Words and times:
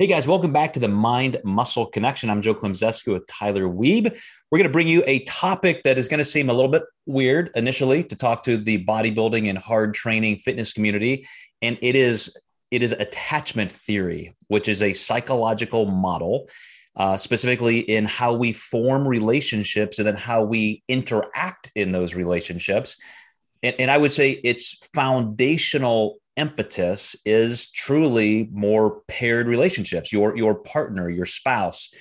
Hey 0.00 0.06
guys, 0.06 0.28
welcome 0.28 0.52
back 0.52 0.74
to 0.74 0.78
the 0.78 0.86
Mind 0.86 1.38
Muscle 1.42 1.84
Connection. 1.84 2.30
I'm 2.30 2.40
Joe 2.40 2.54
Klemczewski 2.54 3.12
with 3.12 3.26
Tyler 3.26 3.64
Wiebe. 3.64 4.16
We're 4.48 4.58
going 4.58 4.68
to 4.68 4.72
bring 4.72 4.86
you 4.86 5.02
a 5.08 5.24
topic 5.24 5.82
that 5.82 5.98
is 5.98 6.06
going 6.06 6.18
to 6.18 6.24
seem 6.24 6.48
a 6.48 6.52
little 6.52 6.70
bit 6.70 6.84
weird 7.06 7.50
initially 7.56 8.04
to 8.04 8.14
talk 8.14 8.44
to 8.44 8.58
the 8.58 8.84
bodybuilding 8.84 9.48
and 9.48 9.58
hard 9.58 9.94
training 9.94 10.36
fitness 10.36 10.72
community, 10.72 11.26
and 11.62 11.76
it 11.82 11.96
is 11.96 12.32
it 12.70 12.84
is 12.84 12.92
attachment 12.92 13.72
theory, 13.72 14.36
which 14.46 14.68
is 14.68 14.84
a 14.84 14.92
psychological 14.92 15.86
model, 15.86 16.48
uh, 16.94 17.16
specifically 17.16 17.80
in 17.80 18.04
how 18.04 18.34
we 18.34 18.52
form 18.52 19.04
relationships 19.04 19.98
and 19.98 20.06
then 20.06 20.14
how 20.14 20.44
we 20.44 20.80
interact 20.86 21.72
in 21.74 21.90
those 21.90 22.14
relationships. 22.14 22.98
And, 23.64 23.74
and 23.80 23.90
I 23.90 23.98
would 23.98 24.12
say 24.12 24.30
it's 24.44 24.88
foundational 24.94 26.18
impetus 26.38 27.16
is 27.24 27.70
truly 27.72 28.48
more 28.52 29.02
paired 29.08 29.46
relationships, 29.46 30.12
your 30.12 30.36
your 30.36 30.54
partner, 30.54 31.10
your 31.10 31.26
spouse, 31.26 31.92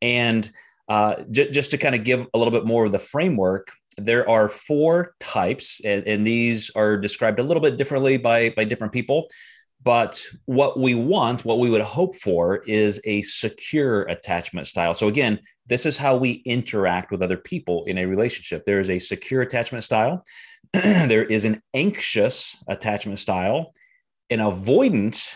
and 0.00 0.50
uh, 0.88 1.22
j- 1.30 1.50
just 1.50 1.70
to 1.70 1.78
kind 1.78 1.94
of 1.94 2.04
give 2.04 2.26
a 2.34 2.38
little 2.38 2.50
bit 2.50 2.66
more 2.66 2.84
of 2.84 2.92
the 2.92 2.98
framework, 2.98 3.70
there 3.96 4.28
are 4.28 4.48
four 4.48 5.14
types, 5.20 5.80
and, 5.84 6.06
and 6.06 6.26
these 6.26 6.70
are 6.74 6.96
described 6.96 7.38
a 7.38 7.42
little 7.42 7.62
bit 7.62 7.76
differently 7.76 8.16
by 8.16 8.50
by 8.50 8.64
different 8.64 8.92
people. 8.92 9.28
But 9.84 10.24
what 10.44 10.78
we 10.78 10.94
want, 10.94 11.44
what 11.44 11.58
we 11.58 11.68
would 11.68 11.82
hope 11.82 12.14
for, 12.14 12.62
is 12.66 13.00
a 13.04 13.22
secure 13.22 14.02
attachment 14.02 14.68
style. 14.68 14.94
So 14.94 15.08
again, 15.08 15.40
this 15.66 15.86
is 15.86 15.98
how 15.98 16.16
we 16.16 16.42
interact 16.44 17.10
with 17.10 17.20
other 17.20 17.36
people 17.36 17.84
in 17.86 17.98
a 17.98 18.06
relationship. 18.06 18.64
There 18.64 18.78
is 18.78 18.90
a 18.90 19.00
secure 19.00 19.42
attachment 19.42 19.82
style. 19.82 20.22
there 20.72 21.24
is 21.24 21.44
an 21.44 21.60
anxious 21.74 22.62
attachment 22.68 23.18
style 23.18 23.72
an 24.32 24.40
avoidant 24.40 25.34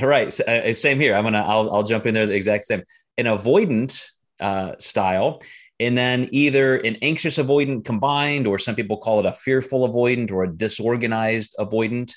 right 0.00 0.40
uh, 0.40 0.74
same 0.74 1.00
here. 1.00 1.14
I'm 1.14 1.24
gonna 1.24 1.44
I'll, 1.46 1.70
I'll 1.72 1.82
jump 1.82 2.06
in 2.06 2.14
there 2.14 2.26
the 2.26 2.34
exact 2.34 2.66
same. 2.66 2.82
An 3.18 3.26
avoidant 3.26 4.04
uh, 4.40 4.74
style 4.78 5.40
and 5.78 5.96
then 5.96 6.28
either 6.32 6.76
an 6.76 6.96
anxious 7.02 7.38
avoidant 7.38 7.84
combined 7.84 8.46
or 8.46 8.58
some 8.58 8.74
people 8.74 8.96
call 8.96 9.20
it 9.20 9.26
a 9.26 9.32
fearful 9.32 9.88
avoidant 9.88 10.30
or 10.30 10.44
a 10.44 10.52
disorganized 10.52 11.54
avoidant. 11.58 12.12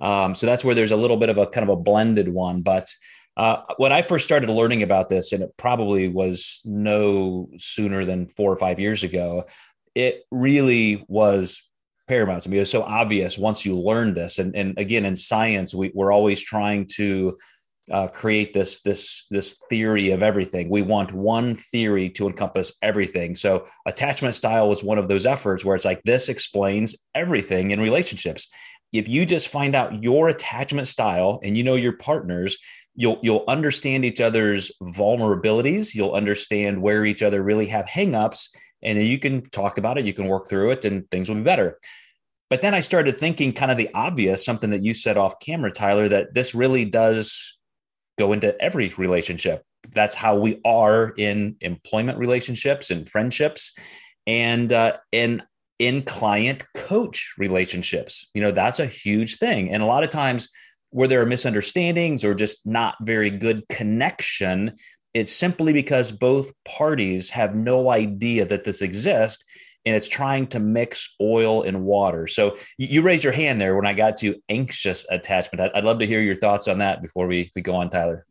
Um, 0.00 0.34
so 0.34 0.46
that's 0.46 0.64
where 0.64 0.74
there's 0.74 0.90
a 0.90 0.96
little 0.96 1.16
bit 1.16 1.28
of 1.28 1.38
a 1.38 1.46
kind 1.46 1.68
of 1.68 1.78
a 1.78 1.80
blended 1.80 2.28
one 2.28 2.60
but 2.60 2.92
uh, 3.38 3.62
when 3.78 3.92
i 3.92 4.02
first 4.02 4.26
started 4.26 4.50
learning 4.50 4.82
about 4.82 5.08
this 5.08 5.32
and 5.32 5.42
it 5.42 5.56
probably 5.56 6.08
was 6.08 6.60
no 6.66 7.48
sooner 7.56 8.04
than 8.04 8.28
four 8.28 8.52
or 8.52 8.56
five 8.56 8.78
years 8.78 9.02
ago 9.02 9.44
it 9.94 10.24
really 10.30 11.02
was 11.08 11.62
paramount 12.08 12.42
to 12.44 12.50
me. 12.50 12.58
It's 12.58 12.70
so 12.70 12.82
obvious 12.82 13.38
once 13.38 13.64
you 13.64 13.78
learn 13.78 14.14
this. 14.14 14.38
And, 14.38 14.54
and 14.54 14.78
again, 14.78 15.04
in 15.04 15.16
science, 15.16 15.74
we, 15.74 15.90
we're 15.94 16.12
always 16.12 16.40
trying 16.40 16.86
to 16.96 17.36
uh, 17.90 18.08
create 18.08 18.52
this 18.52 18.80
this 18.82 19.26
this 19.30 19.62
theory 19.70 20.10
of 20.10 20.22
everything. 20.22 20.68
We 20.68 20.82
want 20.82 21.12
one 21.12 21.54
theory 21.54 22.10
to 22.10 22.26
encompass 22.26 22.72
everything. 22.82 23.36
So 23.36 23.66
attachment 23.86 24.34
style 24.34 24.68
was 24.68 24.82
one 24.82 24.98
of 24.98 25.08
those 25.08 25.26
efforts 25.26 25.64
where 25.64 25.76
it's 25.76 25.84
like 25.84 26.02
this 26.02 26.28
explains 26.28 26.96
everything 27.14 27.70
in 27.70 27.80
relationships. 27.80 28.48
If 28.92 29.08
you 29.08 29.24
just 29.24 29.48
find 29.48 29.74
out 29.74 30.02
your 30.02 30.28
attachment 30.28 30.88
style 30.88 31.38
and 31.42 31.56
you 31.56 31.62
know 31.62 31.76
your 31.76 31.96
partners, 31.96 32.58
you'll 32.96 33.20
you'll 33.22 33.44
understand 33.46 34.04
each 34.04 34.20
other's 34.20 34.72
vulnerabilities. 34.82 35.94
You'll 35.94 36.14
understand 36.14 36.82
where 36.82 37.04
each 37.04 37.22
other 37.22 37.42
really 37.42 37.66
have 37.66 37.86
hangups, 37.86 38.48
and 38.82 38.98
then 38.98 39.06
you 39.06 39.18
can 39.18 39.48
talk 39.50 39.78
about 39.78 39.98
it. 39.98 40.04
You 40.04 40.12
can 40.12 40.26
work 40.26 40.48
through 40.48 40.70
it, 40.70 40.84
and 40.84 41.10
things 41.10 41.28
will 41.28 41.36
be 41.36 41.42
better. 41.42 41.78
But 42.48 42.62
then 42.62 42.74
I 42.74 42.80
started 42.80 43.16
thinking 43.16 43.52
kind 43.52 43.70
of 43.70 43.76
the 43.76 43.90
obvious, 43.94 44.44
something 44.44 44.70
that 44.70 44.84
you 44.84 44.94
said 44.94 45.16
off 45.16 45.40
camera, 45.40 45.70
Tyler, 45.70 46.08
that 46.08 46.32
this 46.32 46.54
really 46.54 46.84
does 46.84 47.58
go 48.18 48.32
into 48.32 48.58
every 48.62 48.88
relationship. 48.96 49.62
That's 49.92 50.14
how 50.14 50.36
we 50.36 50.60
are 50.64 51.12
in 51.16 51.56
employment 51.60 52.18
relationships 52.18 52.90
and 52.90 53.08
friendships, 53.08 53.72
and 54.26 54.72
uh, 54.72 54.96
in 55.12 55.42
in 55.78 56.02
client 56.02 56.64
coach 56.74 57.34
relationships. 57.36 58.28
You 58.34 58.42
know, 58.42 58.50
that's 58.50 58.80
a 58.80 58.86
huge 58.86 59.36
thing, 59.36 59.70
and 59.70 59.82
a 59.82 59.86
lot 59.86 60.04
of 60.04 60.10
times 60.10 60.48
where 60.90 61.08
there 61.08 61.20
are 61.20 61.26
misunderstandings 61.26 62.24
or 62.24 62.34
just 62.34 62.64
not 62.64 62.94
very 63.02 63.30
good 63.30 63.68
connection, 63.68 64.76
it's 65.16 65.32
simply 65.32 65.72
because 65.72 66.12
both 66.12 66.52
parties 66.64 67.30
have 67.30 67.54
no 67.54 67.90
idea 67.90 68.44
that 68.44 68.64
this 68.64 68.82
exists 68.82 69.44
and 69.86 69.94
it's 69.94 70.08
trying 70.08 70.46
to 70.48 70.60
mix 70.60 71.14
oil 71.20 71.62
and 71.62 71.82
water. 71.82 72.26
So 72.26 72.56
you, 72.76 73.02
raised 73.02 73.24
your 73.24 73.32
hand 73.32 73.60
there 73.60 73.76
when 73.76 73.86
I 73.86 73.94
got 73.94 74.18
to 74.18 74.34
anxious 74.48 75.06
attachment. 75.10 75.60
I'd, 75.62 75.78
I'd 75.78 75.84
love 75.84 76.00
to 76.00 76.06
hear 76.06 76.20
your 76.20 76.34
thoughts 76.34 76.68
on 76.68 76.78
that 76.78 77.00
before 77.00 77.28
we, 77.28 77.50
we 77.54 77.62
go 77.62 77.76
on, 77.76 77.88
Tyler. 77.88 78.26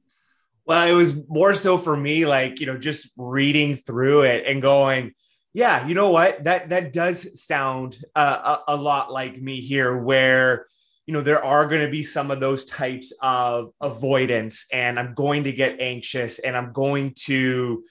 Well, 0.68 0.88
it 0.88 0.94
was 0.94 1.16
more 1.28 1.56
so 1.56 1.78
for 1.78 1.96
me, 1.96 2.26
like, 2.26 2.60
you 2.60 2.66
know, 2.66 2.78
just 2.78 3.12
reading 3.18 3.78
through 3.78 4.24
it 4.24 4.46
and 4.46 4.62
going, 4.62 5.14
yeah, 5.54 5.88
you 5.88 5.96
know 5.96 6.10
what? 6.10 6.44
That 6.44 6.70
that 6.70 6.92
does 6.92 7.42
sound 7.42 7.98
uh, 8.14 8.58
a, 8.68 8.74
a 8.74 8.76
lot 8.76 9.14
like 9.14 9.42
me 9.42 9.62
here, 9.62 9.96
where 9.96 10.68
you 11.06 11.14
know 11.14 11.22
there 11.22 11.44
are 11.44 11.68
going 11.68 11.82
to 11.82 11.92
be 11.92 12.04
some 12.04 12.32
of 12.32 12.40
those 12.40 12.66
types 12.66 13.14
of 13.22 13.72
avoidance, 13.82 14.66
and 14.72 15.00
I'm 15.00 15.14
going 15.14 15.44
to 15.44 15.52
get 15.52 15.80
anxious, 15.80 16.40
and 16.40 16.58
I'm 16.58 16.74
going 16.74 17.14
to, 17.26 17.84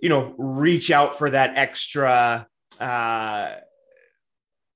you 0.00 0.08
know, 0.08 0.34
reach 0.38 0.90
out 0.90 1.18
for 1.18 1.30
that 1.30 1.56
extra 1.56 2.46
uh, 2.80 3.54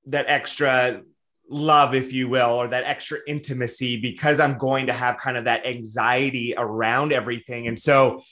that 0.06 0.24
extra 0.28 1.02
love, 1.48 1.94
if 1.94 2.12
you 2.12 2.28
will, 2.28 2.50
or 2.50 2.68
that 2.68 2.84
extra 2.84 3.18
intimacy 3.26 4.00
because 4.00 4.40
I'm 4.40 4.58
going 4.58 4.86
to 4.86 4.92
have 4.92 5.18
kind 5.18 5.36
of 5.36 5.44
that 5.44 5.66
anxiety 5.66 6.54
around 6.56 7.12
everything. 7.12 7.68
And 7.68 7.78
so 7.78 8.22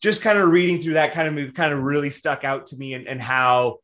just 0.00 0.22
kind 0.22 0.38
of 0.38 0.50
reading 0.50 0.80
through 0.80 0.94
that 0.94 1.12
kind 1.12 1.38
of 1.38 1.54
kind 1.54 1.72
of 1.72 1.82
really 1.82 2.10
stuck 2.10 2.44
out 2.44 2.68
to 2.68 2.76
me 2.76 2.94
and, 2.94 3.06
and 3.08 3.20
how 3.20 3.78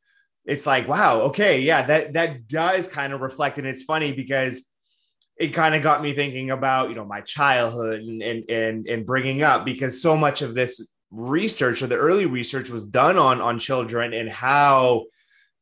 it's 0.45 0.67
like, 0.67 0.87
wow, 0.87 1.23
okay, 1.23 1.61
yeah, 1.61 1.83
that 1.83 2.13
that 2.13 2.47
does 2.47 2.87
kind 2.87 3.13
of 3.13 3.21
reflect. 3.21 3.59
And 3.59 3.67
it's 3.67 3.83
funny 3.83 4.13
because 4.13 4.65
it 5.37 5.49
kind 5.49 5.75
of 5.75 5.83
got 5.83 6.03
me 6.03 6.13
thinking 6.13 6.51
about, 6.51 6.89
you 6.89 6.95
know, 6.95 7.05
my 7.05 7.21
childhood 7.21 8.01
and 8.01 8.23
and 8.23 8.51
and, 8.51 8.87
and 8.87 9.07
bringing 9.07 9.43
up 9.43 9.65
because 9.65 10.01
so 10.01 10.17
much 10.17 10.43
of 10.43 10.55
this 10.55 10.87
research 11.11 11.83
or 11.83 11.87
the 11.87 11.97
early 11.97 12.27
research 12.27 12.71
was 12.71 12.87
done 12.87 13.19
on 13.19 13.41
on 13.41 13.59
children 13.59 14.13
and 14.13 14.29
how 14.29 15.05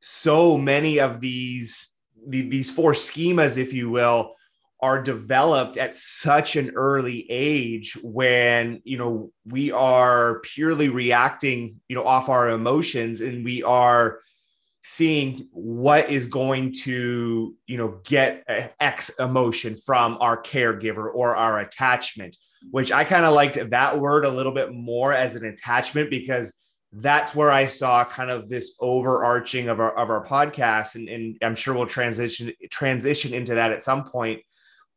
so 0.00 0.58
many 0.58 0.98
of 1.00 1.20
these 1.20 1.96
these 2.26 2.72
four 2.72 2.92
schemas, 2.92 3.58
if 3.58 3.72
you 3.72 3.90
will, 3.90 4.34
are 4.80 5.00
developed 5.00 5.76
at 5.76 5.94
such 5.94 6.56
an 6.56 6.72
early 6.74 7.24
age 7.30 7.96
when 8.02 8.82
you 8.84 8.98
know 8.98 9.30
we 9.46 9.70
are 9.70 10.40
purely 10.40 10.88
reacting 10.88 11.80
you 11.88 11.96
know 11.96 12.04
off 12.04 12.28
our 12.28 12.50
emotions 12.50 13.20
and 13.20 13.44
we 13.44 13.62
are 13.62 14.18
seeing 14.82 15.48
what 15.52 16.10
is 16.10 16.26
going 16.26 16.72
to 16.72 17.56
you 17.66 17.76
know 17.78 18.00
get 18.04 18.44
x 18.80 19.10
emotion 19.18 19.76
from 19.76 20.16
our 20.20 20.40
caregiver 20.42 21.08
or 21.12 21.36
our 21.36 21.60
attachment 21.60 22.36
which 22.70 22.90
i 22.92 23.04
kind 23.04 23.24
of 23.24 23.32
liked 23.32 23.70
that 23.70 23.98
word 23.98 24.24
a 24.24 24.30
little 24.30 24.52
bit 24.52 24.72
more 24.72 25.12
as 25.12 25.36
an 25.36 25.44
attachment 25.44 26.10
because 26.10 26.54
that's 26.92 27.34
where 27.34 27.50
I 27.50 27.68
saw 27.68 28.04
kind 28.04 28.30
of 28.30 28.48
this 28.48 28.76
overarching 28.78 29.68
of 29.68 29.80
our 29.80 29.96
of 29.96 30.10
our 30.10 30.26
podcast, 30.26 30.94
and, 30.94 31.08
and 31.08 31.38
I'm 31.40 31.54
sure 31.54 31.74
we'll 31.74 31.86
transition 31.86 32.52
transition 32.70 33.32
into 33.32 33.54
that 33.54 33.72
at 33.72 33.82
some 33.82 34.04
point. 34.04 34.42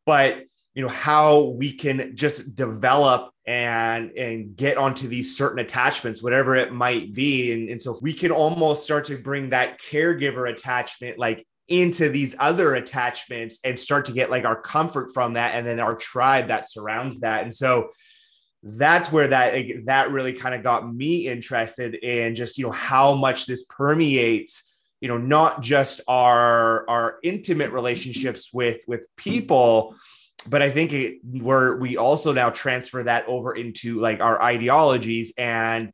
But 0.06 0.44
you 0.74 0.84
know 0.84 0.90
how 0.90 1.44
we 1.58 1.72
can 1.72 2.16
just 2.16 2.56
develop 2.56 3.32
and 3.48 4.12
and 4.12 4.56
get 4.56 4.78
onto 4.78 5.08
these 5.08 5.38
certain 5.38 5.60
attachments 5.60 6.24
whatever 6.24 6.56
it 6.56 6.74
might 6.74 7.14
be. 7.14 7.52
And, 7.52 7.70
and 7.70 7.82
so 7.82 7.98
we 8.02 8.14
can 8.14 8.32
almost 8.32 8.84
start 8.84 9.06
to 9.06 9.18
bring 9.18 9.52
that 9.52 9.80
caregiver 9.80 10.50
attachment 10.50 11.20
like 11.20 11.46
into 11.68 12.10
these 12.10 12.36
other 12.40 12.76
attachments 12.76 13.60
and 13.64 13.80
start 13.80 14.06
to 14.06 14.12
get 14.12 14.30
like 14.30 14.46
our 14.46 14.60
comfort 14.60 15.14
from 15.14 15.34
that. 15.34 15.56
And 15.56 15.66
then 15.66 15.80
our 15.80 15.96
tribe 15.96 16.48
that 16.48 16.70
surrounds 16.70 17.22
that. 17.22 17.44
And 17.44 17.54
so 17.54 17.90
that's 18.66 19.12
where 19.12 19.28
that 19.28 19.86
that 19.86 20.10
really 20.10 20.34
kind 20.34 20.56
of 20.56 20.64
got 20.64 20.92
me 20.92 21.28
interested 21.28 21.94
in 21.94 22.34
just 22.34 22.58
you 22.58 22.66
know 22.66 22.72
how 22.72 23.14
much 23.14 23.46
this 23.46 23.64
permeates 23.64 24.74
you 25.02 25.08
know 25.08 25.20
not 25.20 25.62
just 25.62 26.02
our 26.08 26.90
our 26.90 27.20
intimate 27.22 27.72
relationships 27.72 28.52
with 28.52 28.82
with 28.88 29.06
people 29.18 29.96
but 30.48 30.62
i 30.62 30.70
think 30.70 30.94
it 30.94 31.18
where 31.24 31.78
we 31.78 31.98
also 31.98 32.32
now 32.32 32.50
transfer 32.50 33.04
that 33.04 33.26
over 33.28 33.54
into 33.54 34.00
like 34.00 34.20
our 34.20 34.42
ideologies 34.42 35.34
and 35.38 35.92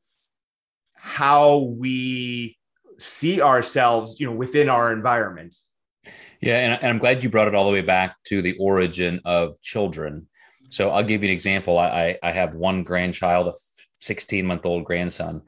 how 0.94 1.60
we 1.78 2.58
see 2.98 3.42
ourselves 3.42 4.20
you 4.20 4.26
know 4.26 4.36
within 4.36 4.70
our 4.70 4.94
environment 4.94 5.56
yeah 6.42 6.58
and, 6.58 6.74
and 6.74 6.90
i'm 6.90 7.00
glad 7.00 7.24
you 7.24 7.30
brought 7.30 7.48
it 7.48 7.56
all 7.56 7.66
the 7.66 7.72
way 7.72 7.82
back 7.82 8.16
to 8.26 8.42
the 8.42 8.56
origin 8.58 9.20
of 9.26 9.60
children 9.62 10.28
so 10.72 10.90
I'll 10.90 11.04
give 11.04 11.22
you 11.22 11.30
an 11.30 11.34
example. 11.34 11.78
I, 11.78 12.18
I 12.24 12.32
have 12.32 12.56
one 12.56 12.84
grandchild, 12.84 13.50
a 13.50 13.54
16 14.00 14.46
month 14.46 14.66
old 14.66 14.86
grandson. 14.86 15.44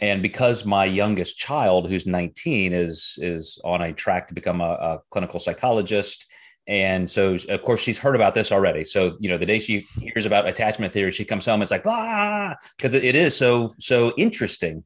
And 0.00 0.22
because 0.22 0.64
my 0.64 0.86
youngest 0.86 1.36
child, 1.36 1.88
who's 1.88 2.06
19, 2.06 2.72
is 2.72 3.18
is 3.20 3.58
on 3.62 3.82
a 3.82 3.92
track 3.92 4.26
to 4.28 4.34
become 4.34 4.60
a, 4.60 4.72
a 4.72 4.98
clinical 5.10 5.38
psychologist 5.38 6.26
And 6.66 7.10
so, 7.10 7.36
of 7.50 7.62
course, 7.62 7.80
she's 7.80 7.98
heard 7.98 8.14
about 8.14 8.34
this 8.34 8.50
already. 8.50 8.84
So, 8.84 9.16
you 9.20 9.28
know, 9.28 9.36
the 9.36 9.46
day 9.46 9.58
she 9.58 9.86
hears 10.00 10.24
about 10.24 10.48
attachment 10.48 10.92
theory, 10.92 11.12
she 11.12 11.24
comes 11.24 11.44
home. 11.44 11.60
It's 11.60 11.70
like, 11.70 11.86
ah, 11.86 12.56
because 12.76 12.94
it 12.94 13.14
is 13.14 13.36
so 13.36 13.70
so 13.78 14.12
interesting. 14.16 14.84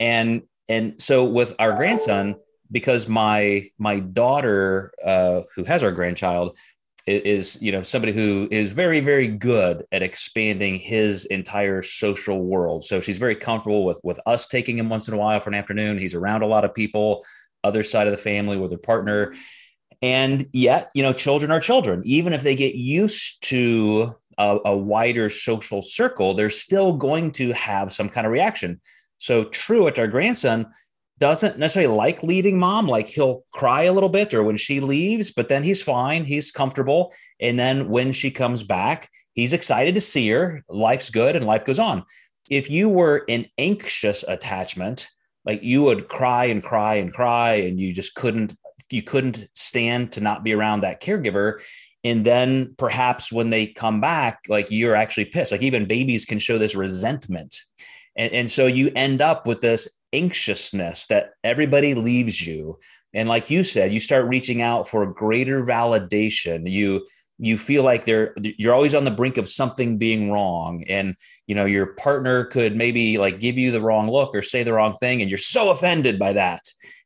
And 0.00 0.42
and 0.68 1.00
so 1.00 1.24
with 1.24 1.54
our 1.58 1.74
grandson, 1.74 2.36
because 2.72 3.06
my 3.06 3.66
my 3.78 4.00
daughter, 4.00 4.92
uh, 5.04 5.42
who 5.54 5.62
has 5.64 5.84
our 5.84 5.92
grandchild, 5.92 6.58
is 7.06 7.60
you 7.60 7.72
know 7.72 7.82
somebody 7.82 8.12
who 8.12 8.48
is 8.50 8.70
very 8.70 9.00
very 9.00 9.26
good 9.26 9.84
at 9.90 10.02
expanding 10.02 10.76
his 10.76 11.24
entire 11.26 11.82
social 11.82 12.40
world 12.44 12.84
so 12.84 13.00
she's 13.00 13.18
very 13.18 13.34
comfortable 13.34 13.84
with 13.84 13.98
with 14.04 14.20
us 14.26 14.46
taking 14.46 14.78
him 14.78 14.88
once 14.88 15.08
in 15.08 15.14
a 15.14 15.16
while 15.16 15.40
for 15.40 15.50
an 15.50 15.54
afternoon 15.54 15.98
he's 15.98 16.14
around 16.14 16.42
a 16.42 16.46
lot 16.46 16.64
of 16.64 16.72
people 16.72 17.24
other 17.64 17.82
side 17.82 18.06
of 18.06 18.12
the 18.12 18.16
family 18.16 18.56
with 18.56 18.70
their 18.70 18.78
partner 18.78 19.34
and 20.02 20.46
yet 20.52 20.90
you 20.94 21.02
know 21.02 21.12
children 21.12 21.50
are 21.50 21.60
children 21.60 22.02
even 22.04 22.32
if 22.32 22.42
they 22.42 22.54
get 22.54 22.74
used 22.74 23.42
to 23.42 24.14
a, 24.38 24.58
a 24.66 24.76
wider 24.76 25.30
social 25.30 25.80
circle 25.80 26.34
they're 26.34 26.50
still 26.50 26.92
going 26.92 27.30
to 27.30 27.52
have 27.52 27.92
some 27.92 28.08
kind 28.08 28.26
of 28.26 28.32
reaction 28.32 28.80
so 29.18 29.44
true 29.44 29.86
at 29.86 29.98
our 29.98 30.08
grandson 30.08 30.66
doesn't 31.22 31.56
necessarily 31.56 31.96
like 31.96 32.20
leaving 32.24 32.58
mom. 32.58 32.88
Like 32.88 33.08
he'll 33.08 33.44
cry 33.52 33.82
a 33.84 33.92
little 33.92 34.08
bit 34.08 34.34
or 34.34 34.42
when 34.42 34.56
she 34.56 34.80
leaves, 34.80 35.30
but 35.30 35.48
then 35.48 35.62
he's 35.62 35.80
fine. 35.80 36.24
He's 36.24 36.50
comfortable. 36.50 37.14
And 37.40 37.56
then 37.56 37.88
when 37.88 38.10
she 38.10 38.32
comes 38.32 38.64
back, 38.64 39.08
he's 39.34 39.52
excited 39.52 39.94
to 39.94 40.00
see 40.00 40.28
her. 40.30 40.64
Life's 40.68 41.10
good 41.10 41.36
and 41.36 41.46
life 41.46 41.64
goes 41.64 41.78
on. 41.78 42.04
If 42.50 42.68
you 42.70 42.88
were 42.88 43.24
an 43.28 43.46
anxious 43.56 44.24
attachment, 44.26 45.08
like 45.44 45.62
you 45.62 45.84
would 45.84 46.08
cry 46.08 46.46
and 46.46 46.60
cry 46.60 46.96
and 46.96 47.12
cry 47.12 47.52
and 47.52 47.78
you 47.78 47.92
just 47.92 48.16
couldn't 48.16 48.56
you 48.92 49.02
couldn't 49.02 49.48
stand 49.54 50.12
to 50.12 50.20
not 50.20 50.44
be 50.44 50.52
around 50.52 50.80
that 50.80 51.02
caregiver. 51.02 51.60
And 52.04 52.24
then 52.24 52.74
perhaps 52.78 53.30
when 53.30 53.50
they 53.50 53.66
come 53.66 54.00
back 54.00 54.40
like 54.48 54.70
you're 54.70 54.96
actually 54.96 55.26
pissed. 55.26 55.52
Like 55.52 55.62
even 55.62 55.86
babies 55.86 56.24
can 56.24 56.38
show 56.38 56.58
this 56.58 56.74
resentment. 56.74 57.60
And, 58.16 58.32
and 58.32 58.50
so 58.50 58.66
you 58.66 58.90
end 58.94 59.22
up 59.22 59.46
with 59.46 59.60
this 59.60 59.88
anxiousness 60.12 61.06
that 61.06 61.30
everybody 61.44 61.94
leaves 61.94 62.44
you. 62.46 62.78
And 63.14 63.28
like 63.28 63.50
you 63.50 63.64
said, 63.64 63.94
you 63.94 64.00
start 64.00 64.26
reaching 64.26 64.62
out 64.62 64.88
for 64.88 65.06
greater 65.06 65.64
validation. 65.64 66.70
You 66.70 67.06
you 67.38 67.58
feel 67.58 67.82
like 67.82 68.04
they're 68.04 68.34
you're 68.40 68.74
always 68.74 68.94
on 68.94 69.04
the 69.04 69.10
brink 69.10 69.36
of 69.36 69.48
something 69.48 69.98
being 69.98 70.30
wrong. 70.30 70.84
And 70.88 71.16
you 71.46 71.54
know 71.54 71.64
your 71.64 71.94
partner 71.94 72.44
could 72.46 72.76
maybe 72.76 73.18
like 73.18 73.40
give 73.40 73.58
you 73.58 73.70
the 73.70 73.80
wrong 73.80 74.10
look 74.10 74.34
or 74.34 74.42
say 74.42 74.62
the 74.62 74.72
wrong 74.72 74.94
thing 74.94 75.20
and 75.20 75.30
you're 75.30 75.38
so 75.38 75.70
offended 75.70 76.18
by 76.18 76.32
that 76.34 76.62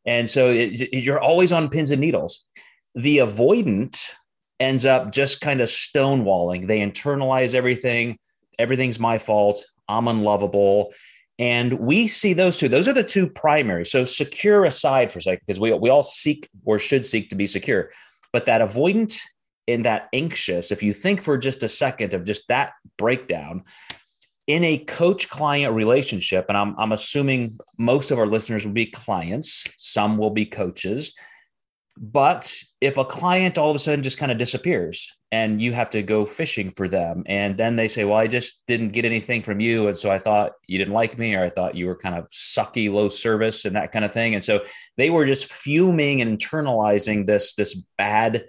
and 0.07 0.29
so 0.31 0.49
it, 0.49 0.81
it, 0.81 1.03
you're 1.03 1.21
always 1.21 1.53
on 1.53 1.69
pins 1.69 1.91
and 1.91 2.01
needles 2.01 2.47
the 2.95 3.19
avoidant 3.19 4.15
ends 4.59 4.87
up 4.87 5.13
just 5.13 5.41
kind 5.41 5.61
of 5.61 5.69
stonewalling 5.69 6.67
they 6.67 6.81
internalize 6.81 7.55
everything 7.55 8.19
everything's 8.59 8.99
my 8.99 9.19
fault 9.19 9.67
I'm 9.89 10.09
unlovable. 10.09 10.93
And 11.39 11.75
we 11.75 12.07
see 12.07 12.33
those 12.33 12.57
two. 12.57 12.69
Those 12.69 12.89
are 12.89 12.95
the 12.95 13.05
two 13.05 13.29
primary. 13.29 13.85
So 13.85 14.05
secure 14.05 14.65
aside 14.65 15.13
for 15.13 15.19
a 15.19 15.23
second, 15.23 15.43
because 15.47 15.61
we, 15.61 15.73
we 15.75 15.91
all 15.91 16.03
seek 16.03 16.49
or 16.65 16.79
should 16.79 17.05
seek 17.05 17.29
to 17.29 17.37
be 17.37 17.47
secure. 17.47 17.91
But 18.33 18.47
that 18.47 18.63
avoidant 18.63 19.19
and 19.69 19.85
that 19.85 20.09
anxious, 20.13 20.73
if 20.73 20.83
you 20.83 20.93
think 20.93 21.23
for 21.23 21.37
just 21.37 21.63
a 21.63 21.69
second 21.69 22.15
of 22.15 22.25
just 22.25 22.49
that 22.49 22.73
breakdown 22.97 23.65
in 24.47 24.63
a 24.63 24.79
coach 24.79 25.29
client 25.29 25.75
relationship, 25.75 26.47
and 26.49 26.57
I'm, 26.57 26.75
I'm 26.79 26.93
assuming 26.93 27.59
most 27.79 28.11
of 28.11 28.19
our 28.19 28.27
listeners 28.27 28.65
will 28.65 28.73
be 28.73 28.87
clients, 28.87 29.67
some 29.77 30.19
will 30.19 30.31
be 30.31 30.45
coaches. 30.45 31.15
But 31.99 32.55
if 32.81 32.99
a 32.99 33.05
client 33.05 33.57
all 33.57 33.71
of 33.71 33.77
a 33.77 33.79
sudden 33.79 34.03
just 34.03 34.19
kind 34.19 34.31
of 34.31 34.37
disappears 34.37 35.17
and 35.33 35.63
you 35.63 35.73
have 35.73 35.89
to 35.91 36.03
go 36.03 36.27
fishing 36.27 36.71
for 36.71 36.89
them, 36.89 37.25
and 37.27 37.57
then 37.57 37.75
they 37.75 37.89
say, 37.89 38.05
Well, 38.05 38.19
I 38.19 38.27
just 38.27 38.63
didn't 38.67 38.91
get 38.91 39.07
anything 39.07 39.43
from 39.43 39.61
you. 39.61 39.89
And 39.89 39.97
so 39.97 40.11
I 40.11 40.19
thought 40.19 40.53
you 40.67 40.79
didn't 40.79 40.95
like 40.95 41.19
me, 41.19 41.35
or 41.35 41.43
I 41.43 41.51
thought 41.51 41.75
you 41.75 41.87
were 41.87 41.97
kind 41.97 42.15
of 42.15 42.29
sucky, 42.29 42.93
low 42.93 43.09
service, 43.09 43.65
and 43.65 43.75
that 43.77 43.93
kind 43.93 44.05
of 44.05 44.13
thing. 44.13 44.35
And 44.35 44.45
so 44.45 44.63
they 44.97 45.11
were 45.11 45.25
just 45.25 45.51
fuming 45.51 46.21
and 46.21 46.39
internalizing 46.39 47.27
this, 47.27 47.55
this 47.55 47.75
bad 47.97 48.45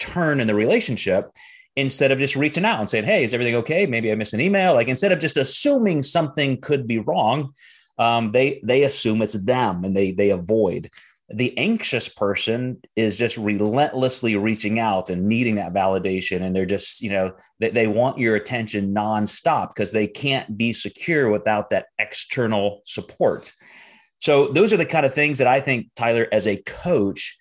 turn 0.00 0.40
in 0.40 0.46
the 0.46 0.54
relationship 0.54 1.30
instead 1.76 2.12
of 2.12 2.18
just 2.18 2.36
reaching 2.36 2.64
out 2.64 2.80
and 2.80 2.90
saying, 2.90 3.04
Hey, 3.04 3.24
is 3.24 3.34
everything 3.34 3.56
okay? 3.56 3.86
Maybe 3.86 4.10
I 4.10 4.14
missed 4.14 4.34
an 4.34 4.40
email. 4.40 4.74
Like 4.74 4.88
instead 4.88 5.12
of 5.12 5.20
just 5.20 5.36
assuming 5.36 6.02
something 6.02 6.60
could 6.60 6.86
be 6.86 6.98
wrong, 6.98 7.54
um, 7.98 8.32
they 8.32 8.60
they 8.64 8.84
assume 8.84 9.22
it's 9.22 9.34
them 9.34 9.84
and 9.84 9.96
they 9.96 10.12
they 10.12 10.30
avoid 10.30 10.90
the 11.34 11.56
anxious 11.56 12.08
person 12.08 12.80
is 12.94 13.16
just 13.16 13.36
relentlessly 13.36 14.36
reaching 14.36 14.78
out 14.78 15.08
and 15.08 15.26
needing 15.26 15.54
that 15.54 15.72
validation 15.72 16.42
and 16.42 16.54
they're 16.54 16.66
just 16.66 17.00
you 17.00 17.10
know 17.10 17.32
they, 17.58 17.70
they 17.70 17.86
want 17.86 18.18
your 18.18 18.36
attention 18.36 18.94
nonstop 18.94 19.68
because 19.68 19.92
they 19.92 20.06
can't 20.06 20.56
be 20.58 20.72
secure 20.72 21.30
without 21.30 21.70
that 21.70 21.86
external 21.98 22.82
support 22.84 23.52
so 24.18 24.48
those 24.48 24.72
are 24.72 24.76
the 24.76 24.86
kind 24.86 25.06
of 25.06 25.14
things 25.14 25.38
that 25.38 25.46
i 25.46 25.60
think 25.60 25.86
tyler 25.96 26.28
as 26.32 26.46
a 26.46 26.62
coach 26.64 27.36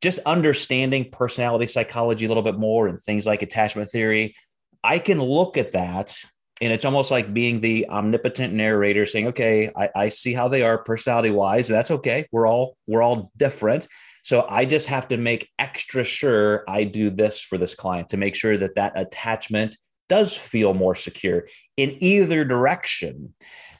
just 0.00 0.18
understanding 0.20 1.10
personality 1.10 1.66
psychology 1.66 2.24
a 2.24 2.28
little 2.28 2.42
bit 2.42 2.58
more 2.58 2.88
and 2.88 2.98
things 3.00 3.26
like 3.26 3.42
attachment 3.42 3.88
theory 3.88 4.34
i 4.82 4.98
can 4.98 5.20
look 5.20 5.56
at 5.56 5.72
that 5.72 6.16
and 6.60 6.72
it's 6.72 6.84
almost 6.84 7.10
like 7.10 7.32
being 7.32 7.60
the 7.60 7.88
omnipotent 7.88 8.52
narrator 8.52 9.06
saying 9.06 9.28
okay 9.28 9.70
I, 9.76 9.88
I 9.94 10.08
see 10.08 10.32
how 10.32 10.48
they 10.48 10.62
are 10.62 10.78
personality 10.78 11.30
wise 11.30 11.68
that's 11.68 11.90
okay. 11.90 12.26
We're 12.32 12.46
all 12.46 12.76
we're 12.86 13.02
all 13.02 13.30
different. 13.36 13.88
So 14.22 14.46
i 14.48 14.64
just 14.64 14.86
have 14.88 15.08
to 15.08 15.16
make 15.16 15.48
extra 15.58 16.04
sure 16.04 16.64
i 16.68 16.84
do 16.84 17.10
this 17.10 17.40
for 17.40 17.58
this 17.58 17.74
client 17.74 18.08
to 18.10 18.16
make 18.16 18.34
sure 18.34 18.56
that 18.56 18.74
that 18.74 18.92
attachment 18.96 19.76
does 20.08 20.36
feel 20.36 20.74
more 20.74 20.94
secure 20.94 21.46
in 21.76 21.96
either 22.02 22.44
direction. 22.44 23.32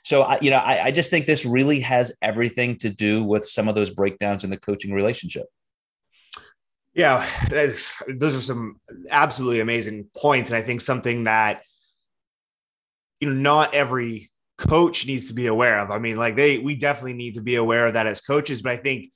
So 0.03 0.23
I, 0.23 0.39
you 0.41 0.51
know 0.51 0.59
I, 0.59 0.87
I 0.87 0.91
just 0.91 1.11
think 1.11 1.27
this 1.27 1.45
really 1.45 1.81
has 1.81 2.13
everything 2.23 2.79
to 2.79 2.89
do 2.89 3.23
with 3.23 3.45
some 3.45 3.69
of 3.69 3.75
those 3.75 3.91
breakdowns 3.91 4.45
in 4.45 4.51
the 4.51 4.59
coaching 4.59 4.93
relationship 4.93 5.47
yeah 6.95 7.27
those 7.49 8.37
are 8.37 8.41
some 8.41 8.81
absolutely 9.11 9.61
amazing 9.61 10.07
points 10.17 10.51
and 10.51 10.59
i 10.59 10.63
think 10.63 10.81
something 10.81 11.25
that 11.25 11.63
you 13.21 13.29
know, 13.29 13.35
not 13.35 13.75
every 13.75 14.31
coach 14.59 15.07
needs 15.07 15.29
to 15.29 15.35
be 15.35 15.47
aware 15.47 15.79
of. 15.79 15.91
I 15.91 15.99
mean, 15.99 16.17
like 16.17 16.37
they, 16.37 16.59
we 16.59 16.75
definitely 16.75 17.15
need 17.15 17.35
to 17.35 17.43
be 17.43 17.55
aware 17.55 17.87
of 17.87 17.95
that 17.95 18.07
as 18.07 18.21
coaches, 18.21 18.63
but 18.63 18.73
I 18.73 18.77
think 18.77 19.13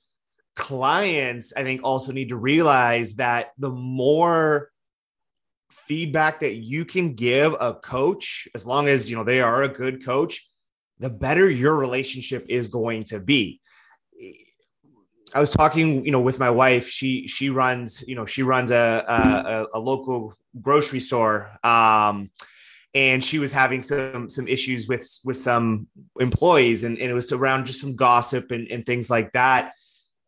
clients, 0.55 1.53
I 1.55 1.63
think 1.63 1.81
also 1.83 2.11
need 2.11 2.29
to 2.29 2.37
realize 2.37 3.15
that 3.15 3.51
the 3.57 3.69
more 3.69 4.69
feedback 5.71 6.39
that 6.39 6.55
you 6.55 6.85
can 6.85 7.13
give 7.13 7.53
a 7.59 7.73
coach, 7.73 8.47
as 8.55 8.65
long 8.65 8.87
as, 8.87 9.09
you 9.09 9.15
know, 9.15 9.23
they 9.23 9.41
are 9.41 9.63
a 9.63 9.69
good 9.69 10.05
coach, 10.05 10.47
the 10.99 11.09
better 11.09 11.49
your 11.49 11.75
relationship 11.75 12.45
is 12.47 12.67
going 12.67 13.03
to 13.05 13.19
be. 13.19 13.59
I 15.35 15.39
was 15.39 15.51
talking, 15.51 16.05
you 16.05 16.11
know, 16.11 16.21
with 16.21 16.39
my 16.39 16.49
wife. 16.49 16.87
She 16.87 17.27
she 17.27 17.49
runs, 17.49 18.03
you 18.07 18.15
know, 18.15 18.25
she 18.25 18.41
runs 18.41 18.71
a 18.71 19.67
a, 19.73 19.77
a 19.77 19.79
local 19.79 20.33
grocery 20.61 21.01
store. 21.01 21.51
Um, 21.63 22.31
and 22.93 23.21
she 23.21 23.39
was 23.39 23.51
having 23.51 23.83
some 23.83 24.29
some 24.29 24.47
issues 24.47 24.87
with 24.87 25.07
with 25.25 25.37
some 25.37 25.87
employees 26.19 26.85
and, 26.85 26.97
and 26.97 27.11
it 27.11 27.13
was 27.13 27.31
around 27.33 27.65
just 27.65 27.81
some 27.81 27.95
gossip 27.95 28.51
and, 28.51 28.67
and 28.69 28.85
things 28.85 29.09
like 29.09 29.33
that 29.33 29.73